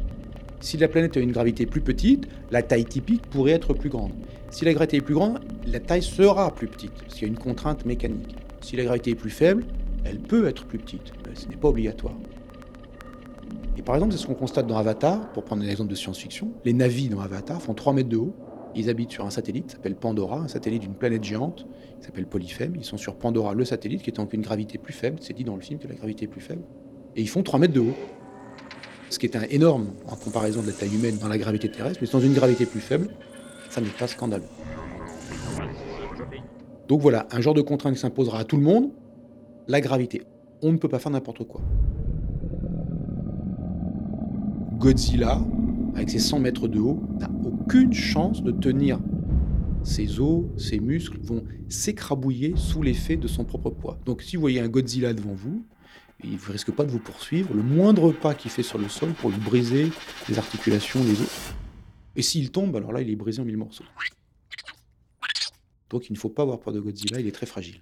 Si 0.63 0.77
la 0.77 0.87
planète 0.87 1.17
a 1.17 1.19
une 1.19 1.33
gravité 1.33 1.65
plus 1.65 1.81
petite, 1.81 2.25
la 2.49 2.63
taille 2.63 2.85
typique 2.85 3.27
pourrait 3.27 3.51
être 3.51 3.73
plus 3.73 3.89
grande. 3.89 4.13
Si 4.49 4.63
la 4.63 4.73
gravité 4.73 4.95
est 4.95 5.01
plus 5.01 5.13
grande, 5.13 5.41
la 5.67 5.81
taille 5.81 6.01
sera 6.01 6.55
plus 6.55 6.67
petite, 6.67 6.93
s'il 7.09 7.23
y 7.23 7.25
a 7.25 7.27
une 7.27 7.37
contrainte 7.37 7.85
mécanique. 7.85 8.37
Si 8.61 8.77
la 8.77 8.85
gravité 8.85 9.11
est 9.11 9.15
plus 9.15 9.29
faible, 9.29 9.65
elle 10.05 10.19
peut 10.19 10.47
être 10.47 10.65
plus 10.65 10.77
petite, 10.77 11.11
mais 11.27 11.35
ce 11.35 11.49
n'est 11.49 11.57
pas 11.57 11.67
obligatoire. 11.67 12.13
Et 13.77 13.81
par 13.81 13.95
exemple, 13.95 14.13
c'est 14.13 14.19
ce 14.19 14.25
qu'on 14.25 14.35
constate 14.35 14.65
dans 14.65 14.77
Avatar, 14.77 15.33
pour 15.33 15.43
prendre 15.43 15.63
un 15.63 15.67
exemple 15.67 15.89
de 15.89 15.95
science-fiction. 15.95 16.53
Les 16.63 16.71
navis 16.71 17.09
dans 17.09 17.19
Avatar 17.19 17.61
font 17.61 17.73
3 17.73 17.91
mètres 17.91 18.07
de 18.07 18.15
haut, 18.15 18.33
ils 18.73 18.89
habitent 18.89 19.11
sur 19.11 19.25
un 19.25 19.31
satellite, 19.31 19.65
qui 19.65 19.71
s'appelle 19.73 19.95
Pandora, 19.95 20.37
un 20.37 20.47
satellite 20.47 20.83
d'une 20.83 20.95
planète 20.95 21.25
géante, 21.25 21.67
qui 21.99 22.05
s'appelle 22.05 22.25
Polyphème. 22.25 22.75
Ils 22.77 22.85
sont 22.85 22.95
sur 22.95 23.15
Pandora, 23.15 23.53
le 23.53 23.65
satellite, 23.65 24.01
qui 24.01 24.11
est 24.11 24.15
donc 24.15 24.31
une 24.31 24.41
gravité 24.41 24.77
plus 24.77 24.93
faible, 24.93 25.17
c'est 25.19 25.33
dit 25.33 25.43
dans 25.43 25.57
le 25.57 25.61
film 25.61 25.77
que 25.77 25.89
la 25.89 25.95
gravité 25.95 26.23
est 26.23 26.29
plus 26.29 26.39
faible. 26.39 26.61
Et 27.17 27.21
ils 27.21 27.27
font 27.27 27.43
3 27.43 27.59
mètres 27.59 27.73
de 27.73 27.81
haut. 27.81 27.95
Ce 29.13 29.19
qui 29.19 29.27
est 29.27 29.37
énorme 29.51 29.89
en 30.07 30.15
comparaison 30.15 30.63
de 30.63 30.65
la 30.65 30.73
taille 30.73 30.95
humaine 30.95 31.19
dans 31.19 31.27
la 31.27 31.37
gravité 31.37 31.69
terrestre, 31.69 31.99
mais 32.01 32.07
dans 32.11 32.19
une 32.19 32.33
gravité 32.33 32.65
plus 32.65 32.79
faible, 32.79 33.09
ça 33.69 33.79
n'est 33.79 33.87
pas 33.89 34.07
scandaleux. 34.07 34.47
Donc 36.87 36.99
voilà, 36.99 37.27
un 37.29 37.39
genre 37.39 37.53
de 37.53 37.61
contrainte 37.61 37.93
qui 37.93 37.99
s'imposera 37.99 38.39
à 38.39 38.43
tout 38.43 38.57
le 38.57 38.63
monde, 38.63 38.89
la 39.67 39.81
gravité. 39.81 40.23
On 40.63 40.71
ne 40.71 40.77
peut 40.77 40.89
pas 40.89 40.97
faire 40.97 41.11
n'importe 41.11 41.43
quoi. 41.43 41.61
Godzilla, 44.79 45.39
avec 45.93 46.09
ses 46.09 46.17
100 46.17 46.39
mètres 46.39 46.67
de 46.67 46.79
haut, 46.79 46.99
n'a 47.19 47.29
aucune 47.45 47.93
chance 47.93 48.41
de 48.41 48.49
tenir. 48.49 48.99
Ses 49.83 50.19
os, 50.19 50.45
ses 50.57 50.79
muscles 50.79 51.19
vont 51.21 51.43
s'écrabouiller 51.69 52.53
sous 52.55 52.81
l'effet 52.81 53.17
de 53.17 53.27
son 53.27 53.43
propre 53.43 53.69
poids. 53.69 53.99
Donc 54.05 54.23
si 54.23 54.37
vous 54.37 54.41
voyez 54.41 54.59
un 54.59 54.69
Godzilla 54.69 55.13
devant 55.13 55.35
vous, 55.35 55.63
il 56.23 56.35
ne 56.35 56.51
risque 56.51 56.71
pas 56.71 56.83
de 56.83 56.91
vous 56.91 56.99
poursuivre. 56.99 57.53
Le 57.53 57.63
moindre 57.63 58.11
pas 58.11 58.33
qu'il 58.33 58.51
fait 58.51 58.63
sur 58.63 58.77
le 58.77 58.89
sol 58.89 59.13
pour 59.13 59.29
lui 59.29 59.37
briser 59.37 59.91
les 60.29 60.37
articulations, 60.37 61.03
les 61.03 61.21
os. 61.21 61.53
Et 62.15 62.21
s'il 62.21 62.51
tombe, 62.51 62.75
alors 62.75 62.91
là, 62.91 63.01
il 63.01 63.09
est 63.09 63.15
brisé 63.15 63.41
en 63.41 63.45
mille 63.45 63.57
morceaux. 63.57 63.83
Donc 65.89 66.09
il 66.09 66.13
ne 66.13 66.17
faut 66.17 66.29
pas 66.29 66.43
avoir 66.43 66.59
peur 66.59 66.73
de 66.73 66.79
Godzilla, 66.79 67.19
il 67.19 67.27
est 67.27 67.31
très 67.31 67.45
fragile. 67.45 67.81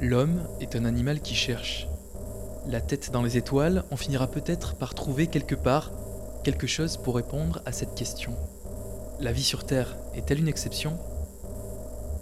L'homme 0.00 0.46
est 0.60 0.76
un 0.76 0.84
animal 0.84 1.20
qui 1.20 1.34
cherche. 1.34 1.86
La 2.66 2.80
tête 2.80 3.10
dans 3.10 3.22
les 3.22 3.36
étoiles, 3.36 3.84
on 3.90 3.96
finira 3.96 4.26
peut-être 4.26 4.76
par 4.76 4.94
trouver 4.94 5.26
quelque 5.26 5.54
part 5.54 5.90
quelque 6.44 6.66
chose 6.66 6.96
pour 6.96 7.16
répondre 7.16 7.60
à 7.64 7.72
cette 7.72 7.94
question. 7.94 8.36
La 9.18 9.32
vie 9.32 9.42
sur 9.42 9.64
Terre 9.64 9.96
est-elle 10.14 10.40
une 10.40 10.48
exception? 10.48 10.98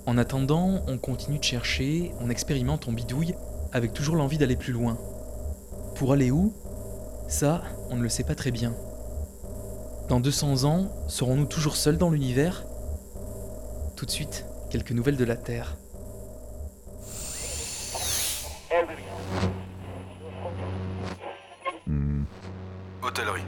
En 0.07 0.17
attendant, 0.17 0.81
on 0.87 0.97
continue 0.97 1.39
de 1.39 1.45
chercher, 1.45 2.13
on 2.21 2.31
expérimente, 2.31 2.87
on 2.87 2.93
bidouille, 2.93 3.35
avec 3.73 3.93
toujours 3.93 4.15
l'envie 4.15 4.39
d'aller 4.39 4.55
plus 4.55 4.73
loin. 4.73 4.97
Pour 5.97 6.13
aller 6.13 6.31
où? 6.31 6.55
Ça, 7.27 7.63
on 7.91 7.97
ne 7.97 8.03
le 8.03 8.09
sait 8.09 8.23
pas 8.23 8.37
très 8.37 8.53
bien. 8.53 8.77
Dans 10.09 10.21
200 10.21 10.65
ans, 10.65 10.89
serons-nous 11.09 11.47
toujours 11.47 11.75
seuls 11.75 11.99
dans 11.99 12.11
l'univers? 12.11 12.65
Tout 13.97 14.07
de 14.07 14.11
suite, 14.13 14.47
quelques 14.71 14.93
nouvelles 14.93 15.17
de 15.17 15.25
la 15.25 15.37
Terre. 15.37 15.77
Hmm. 21.89 22.23
Hôtellerie. 23.03 23.43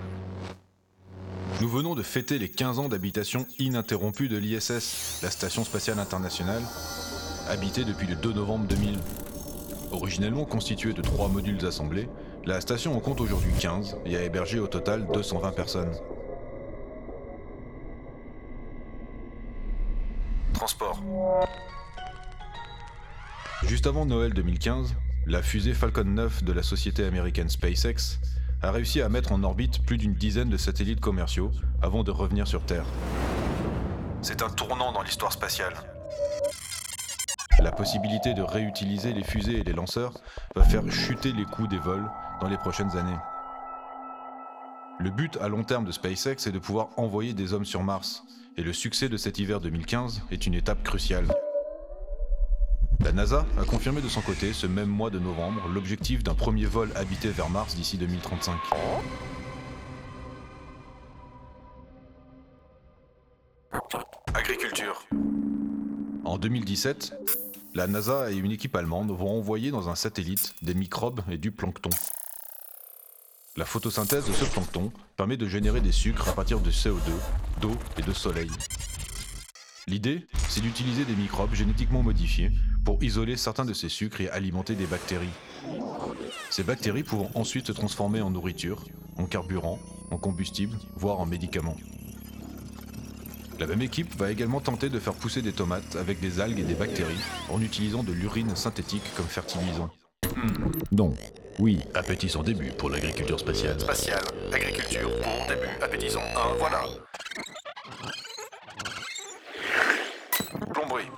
Nous 1.60 1.68
venons 1.68 1.94
de 1.94 2.02
fêter 2.16 2.38
les 2.38 2.48
15 2.48 2.78
ans 2.78 2.88
d'habitation 2.88 3.46
ininterrompue 3.58 4.30
de 4.30 4.38
l'ISS, 4.38 5.20
la 5.22 5.30
Station 5.30 5.64
Spatiale 5.64 5.98
Internationale, 5.98 6.62
habitée 7.50 7.84
depuis 7.84 8.06
le 8.06 8.14
2 8.14 8.32
novembre 8.32 8.66
2000. 8.68 8.98
Originellement 9.92 10.46
constituée 10.46 10.94
de 10.94 11.02
trois 11.02 11.28
modules 11.28 11.62
assemblés, 11.66 12.08
la 12.46 12.62
station 12.62 12.96
en 12.96 13.00
compte 13.00 13.20
aujourd'hui 13.20 13.52
15 13.60 13.98
et 14.06 14.16
a 14.16 14.22
hébergé 14.22 14.58
au 14.58 14.66
total 14.66 15.06
220 15.12 15.50
personnes. 15.50 15.92
Transport. 20.54 21.02
Juste 23.64 23.86
avant 23.86 24.06
Noël 24.06 24.32
2015, 24.32 24.94
la 25.26 25.42
fusée 25.42 25.74
Falcon 25.74 26.04
9 26.04 26.44
de 26.44 26.52
la 26.54 26.62
société 26.62 27.04
américaine 27.04 27.50
SpaceX 27.50 28.18
a 28.66 28.72
réussi 28.72 29.00
à 29.00 29.08
mettre 29.08 29.30
en 29.30 29.44
orbite 29.44 29.84
plus 29.84 29.96
d'une 29.96 30.14
dizaine 30.14 30.50
de 30.50 30.56
satellites 30.56 31.00
commerciaux 31.00 31.52
avant 31.82 32.02
de 32.02 32.10
revenir 32.10 32.48
sur 32.48 32.62
Terre. 32.64 32.84
C'est 34.22 34.42
un 34.42 34.50
tournant 34.50 34.90
dans 34.90 35.02
l'histoire 35.02 35.32
spatiale. 35.32 35.74
La 37.62 37.70
possibilité 37.70 38.34
de 38.34 38.42
réutiliser 38.42 39.12
les 39.12 39.22
fusées 39.22 39.60
et 39.60 39.62
les 39.62 39.72
lanceurs 39.72 40.14
va 40.56 40.64
faire 40.64 40.82
chuter 40.90 41.32
les 41.32 41.44
coûts 41.44 41.68
des 41.68 41.78
vols 41.78 42.10
dans 42.40 42.48
les 42.48 42.58
prochaines 42.58 42.96
années. 42.96 43.18
Le 44.98 45.10
but 45.10 45.38
à 45.40 45.48
long 45.48 45.62
terme 45.62 45.84
de 45.84 45.92
SpaceX 45.92 46.48
est 46.48 46.52
de 46.52 46.58
pouvoir 46.58 46.88
envoyer 46.96 47.34
des 47.34 47.52
hommes 47.52 47.64
sur 47.64 47.84
Mars, 47.84 48.24
et 48.56 48.62
le 48.62 48.72
succès 48.72 49.08
de 49.08 49.16
cet 49.16 49.38
hiver 49.38 49.60
2015 49.60 50.22
est 50.32 50.46
une 50.46 50.54
étape 50.54 50.82
cruciale. 50.82 51.28
La 53.00 53.12
NASA 53.12 53.46
a 53.58 53.64
confirmé 53.64 54.00
de 54.00 54.08
son 54.08 54.20
côté 54.20 54.52
ce 54.52 54.66
même 54.66 54.88
mois 54.88 55.10
de 55.10 55.18
novembre 55.18 55.68
l'objectif 55.68 56.22
d'un 56.24 56.34
premier 56.34 56.64
vol 56.64 56.90
habité 56.96 57.28
vers 57.28 57.50
Mars 57.50 57.74
d'ici 57.74 57.98
2035. 57.98 58.56
Agriculture. 64.34 65.06
En 66.24 66.38
2017, 66.38 67.14
la 67.74 67.86
NASA 67.86 68.32
et 68.32 68.36
une 68.36 68.50
équipe 68.50 68.74
allemande 68.74 69.10
vont 69.10 69.38
envoyer 69.38 69.70
dans 69.70 69.88
un 69.88 69.94
satellite 69.94 70.54
des 70.62 70.74
microbes 70.74 71.20
et 71.30 71.38
du 71.38 71.52
plancton. 71.52 71.90
La 73.56 73.64
photosynthèse 73.64 74.26
de 74.26 74.32
ce 74.32 74.44
plancton 74.44 74.92
permet 75.16 75.36
de 75.36 75.46
générer 75.46 75.80
des 75.80 75.92
sucres 75.92 76.28
à 76.28 76.32
partir 76.32 76.60
de 76.60 76.70
CO2, 76.70 76.98
d'eau 77.60 77.72
et 77.98 78.02
de 78.02 78.12
soleil. 78.12 78.50
L'idée, 79.86 80.26
c'est 80.48 80.60
d'utiliser 80.60 81.04
des 81.04 81.14
microbes 81.14 81.54
génétiquement 81.54 82.02
modifiés 82.02 82.50
pour 82.86 83.02
isoler 83.02 83.36
certains 83.36 83.64
de 83.64 83.72
ces 83.72 83.88
sucres 83.88 84.20
et 84.20 84.30
alimenter 84.30 84.76
des 84.76 84.86
bactéries. 84.86 85.34
Ces 86.50 86.62
bactéries 86.62 87.02
pouvant 87.02 87.28
ensuite 87.34 87.66
se 87.66 87.72
transformer 87.72 88.20
en 88.20 88.30
nourriture, 88.30 88.84
en 89.18 89.26
carburant, 89.26 89.80
en 90.12 90.18
combustible, 90.18 90.78
voire 90.94 91.18
en 91.18 91.26
médicaments. 91.26 91.76
La 93.58 93.66
même 93.66 93.82
équipe 93.82 94.16
va 94.16 94.30
également 94.30 94.60
tenter 94.60 94.88
de 94.88 95.00
faire 95.00 95.14
pousser 95.14 95.42
des 95.42 95.52
tomates 95.52 95.96
avec 95.96 96.20
des 96.20 96.38
algues 96.38 96.60
et 96.60 96.62
des 96.62 96.74
bactéries 96.74 97.18
en 97.50 97.60
utilisant 97.60 98.04
de 98.04 98.12
l'urine 98.12 98.54
synthétique 98.54 99.02
comme 99.16 99.26
fertilisant. 99.26 99.90
Donc, 100.92 101.18
oui, 101.58 101.80
appétissant 101.94 102.44
début 102.44 102.70
pour 102.70 102.88
l'agriculture 102.88 103.40
spatiale. 103.40 103.80
Spatiale. 103.80 104.22
Agriculture. 104.52 105.10
Bon 105.24 105.48
début. 105.48 105.82
Appétissant. 105.82 106.20
Un, 106.20 106.54
voilà. 106.56 106.84
Plomberie. 110.72 111.08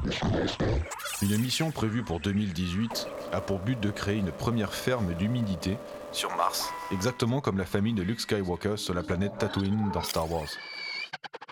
Une 1.21 1.37
mission 1.39 1.71
prévue 1.73 2.03
pour 2.03 2.21
2018 2.21 3.09
a 3.33 3.41
pour 3.41 3.59
but 3.59 3.79
de 3.81 3.91
créer 3.91 4.17
une 4.19 4.31
première 4.31 4.73
ferme 4.73 5.15
d'humidité, 5.15 5.77
Sur 6.13 6.35
Mars. 6.37 6.71
exactement 6.93 7.41
comme 7.41 7.59
la 7.59 7.65
famille 7.65 7.93
de 7.95 8.03
Luke 8.03 8.21
Skywalker 8.21 8.77
sur 8.77 8.95
la 8.95 9.03
planète 9.03 9.33
Tatooine 9.39 9.91
dans 9.93 10.03
Star 10.03 10.31
Wars. 10.31 10.47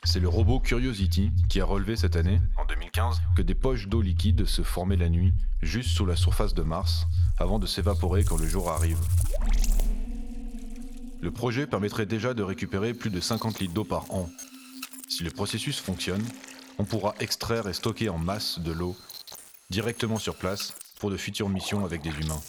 C'est 0.05 0.20
le 0.20 0.29
robot 0.29 0.61
Curiosity 0.61 1.33
qui 1.48 1.61
a 1.61 1.64
relevé 1.64 1.96
cette 1.96 2.14
année 2.14 2.38
En 2.57 2.64
2015. 2.64 3.20
que 3.37 3.42
des 3.42 3.57
poches 3.57 3.88
d'eau 3.88 4.00
liquide 4.02 4.46
se 4.46 4.62
formaient 4.62 4.96
la 4.96 5.09
nuit, 5.09 5.35
juste 5.62 5.90
sous 5.90 6.07
la 6.07 6.14
surface 6.14 6.55
de 6.55 6.62
Mars, 6.62 7.07
avant 7.38 7.59
de 7.59 7.66
s'évaporer 7.66 8.22
quand 8.22 8.37
le 8.37 8.46
jour 8.46 8.70
arrive. 8.70 8.98
Le 11.20 11.31
projet 11.33 11.66
permettrait 11.66 12.07
déjà 12.07 12.35
de 12.35 12.42
récupérer 12.44 12.94
plus 12.94 13.11
de 13.11 13.18
50 13.18 13.59
litres 13.59 13.74
d'eau 13.74 13.85
par 13.85 14.09
an. 14.14 14.31
Si 15.09 15.24
le 15.24 15.31
processus 15.31 15.81
fonctionne, 15.81 16.22
on 16.79 16.85
pourra 16.85 17.14
extraire 17.18 17.66
et 17.66 17.72
stocker 17.72 18.09
en 18.11 18.18
masse 18.18 18.61
de 18.61 18.70
l'eau 18.70 18.96
directement 19.70 20.18
sur 20.18 20.37
place 20.37 20.74
pour 21.00 21.11
de 21.11 21.16
futures 21.16 21.48
missions 21.48 21.85
avec 21.85 22.02
des 22.02 22.11
humains. 22.11 22.40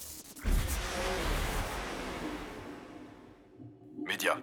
Média. 4.06 4.38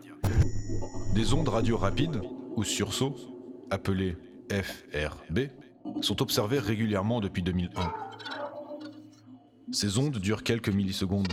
Des 1.15 1.33
ondes 1.33 1.49
radio 1.49 1.77
rapides, 1.77 2.21
ou 2.57 2.65
sursauts, 2.65 3.17
appelées 3.71 4.17
FRB, 4.51 5.49
sont 6.01 6.21
observées 6.23 6.59
régulièrement 6.59 7.21
depuis 7.21 7.43
2001. 7.43 7.93
Ces 9.73 9.99
ondes 9.99 10.19
durent 10.19 10.43
quelques 10.43 10.69
millisecondes, 10.69 11.33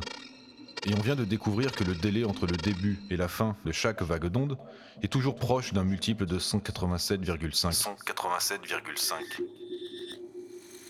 et 0.86 0.94
on 0.96 1.02
vient 1.02 1.16
de 1.16 1.26
découvrir 1.26 1.72
que 1.74 1.84
le 1.84 1.94
délai 1.94 2.24
entre 2.24 2.48
le 2.48 2.58
début 2.58 3.00
et 3.10 3.18
la 3.18 3.28
fin 3.28 3.56
de 3.66 3.72
chaque 3.72 4.02
vague 4.02 4.28
d'onde 4.28 4.58
est 5.02 5.12
toujours 5.12 5.36
proche 5.36 5.74
d'un 5.74 5.84
multiple 5.84 6.26
de 6.26 6.40
187,5. 6.40 7.84
187,5. 8.06 9.14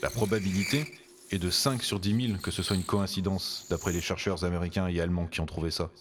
La 0.02 0.10
probabilité 0.10 0.86
est 1.30 1.38
de 1.38 1.50
5 1.50 1.84
sur 1.84 2.00
10 2.00 2.28
000 2.28 2.40
que 2.40 2.50
ce 2.50 2.64
soit 2.64 2.76
une 2.76 2.84
coïncidence, 2.84 3.68
d'après 3.70 3.92
les 3.92 4.02
chercheurs 4.02 4.44
américains 4.44 4.88
et 4.88 5.00
allemands 5.00 5.28
qui 5.28 5.42
ont 5.42 5.46
trouvé 5.46 5.70
ça. 5.70 5.92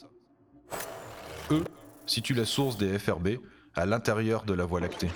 Eux 1.51 1.65
situent 2.07 2.35
la 2.35 2.47
source 2.47 2.79
des 2.79 2.99
FRB 2.99 3.39
à 3.75 3.85
l'intérieur 3.85 4.45
de 4.45 4.55
la 4.55 4.65
Voie 4.65 4.81
lactée. 4.81 5.11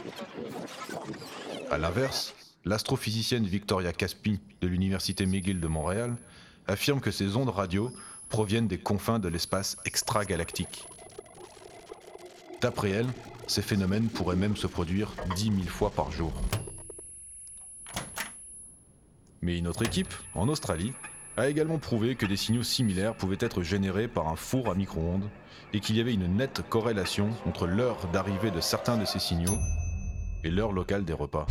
A 1.70 1.79
l'inverse, 1.79 2.35
l'astrophysicienne 2.64 3.47
Victoria 3.47 3.92
Caspi 3.92 4.40
de 4.61 4.68
l'Université 4.68 5.25
McGill 5.25 5.61
de 5.61 5.68
Montréal 5.68 6.16
affirme 6.66 7.01
que 7.01 7.11
ces 7.11 7.37
ondes 7.37 7.49
radio 7.49 7.90
proviennent 8.29 8.68
des 8.68 8.79
confins 8.79 9.18
de 9.18 9.29
l'espace 9.29 9.77
extragalactique. 9.85 10.87
D'après 12.61 12.90
elle, 12.90 13.09
ces 13.47 13.62
phénomènes 13.62 14.09
pourraient 14.09 14.37
même 14.37 14.57
se 14.57 14.66
produire 14.66 15.12
10 15.37 15.44
000 15.44 15.57
fois 15.68 15.90
par 15.90 16.11
jour. 16.11 16.33
Mais 19.45 19.59
une 19.59 19.69
autre 19.69 19.85
équipe, 19.85 20.15
en 20.35 20.49
Australie, 20.49 20.95
a 21.37 21.49
également 21.49 21.79
prouvé 21.79 22.17
que 22.17 22.25
des 22.25 22.39
signaux 22.39 22.63
similaires 22.63 23.15
pouvaient 23.15 23.37
être 23.41 23.63
générés 23.63 24.09
par 24.09 24.29
un 24.29 24.37
four 24.37 24.71
à 24.71 24.75
micro-ondes 24.75 25.29
et 25.75 25.81
qu'il 25.81 25.99
y 25.99 26.01
avait 26.01 26.15
une 26.15 26.35
nette 26.35 26.67
corrélation 26.71 27.29
entre 27.45 27.67
l'heure 27.67 27.99
d'arrivée 28.11 28.51
de 28.51 28.63
certains 28.63 28.97
de 28.97 29.05
ces 29.05 29.19
signaux 29.19 29.59
et 30.45 30.51
l'heure 30.51 30.73
locale 30.73 31.05
des 31.05 31.13
repas. 31.13 31.45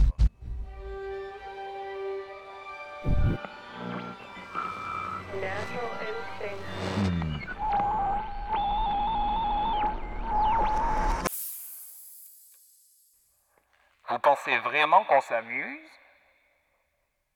Vous 14.10 14.20
pensez 14.20 14.58
vraiment 14.64 15.04
qu'on 15.04 15.22
s'amuse? 15.22 16.03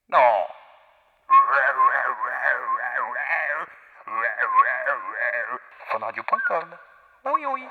Non. 0.09 0.47
Funradio.com. 5.91 6.77
Oui, 7.25 7.45
oui. 7.45 7.67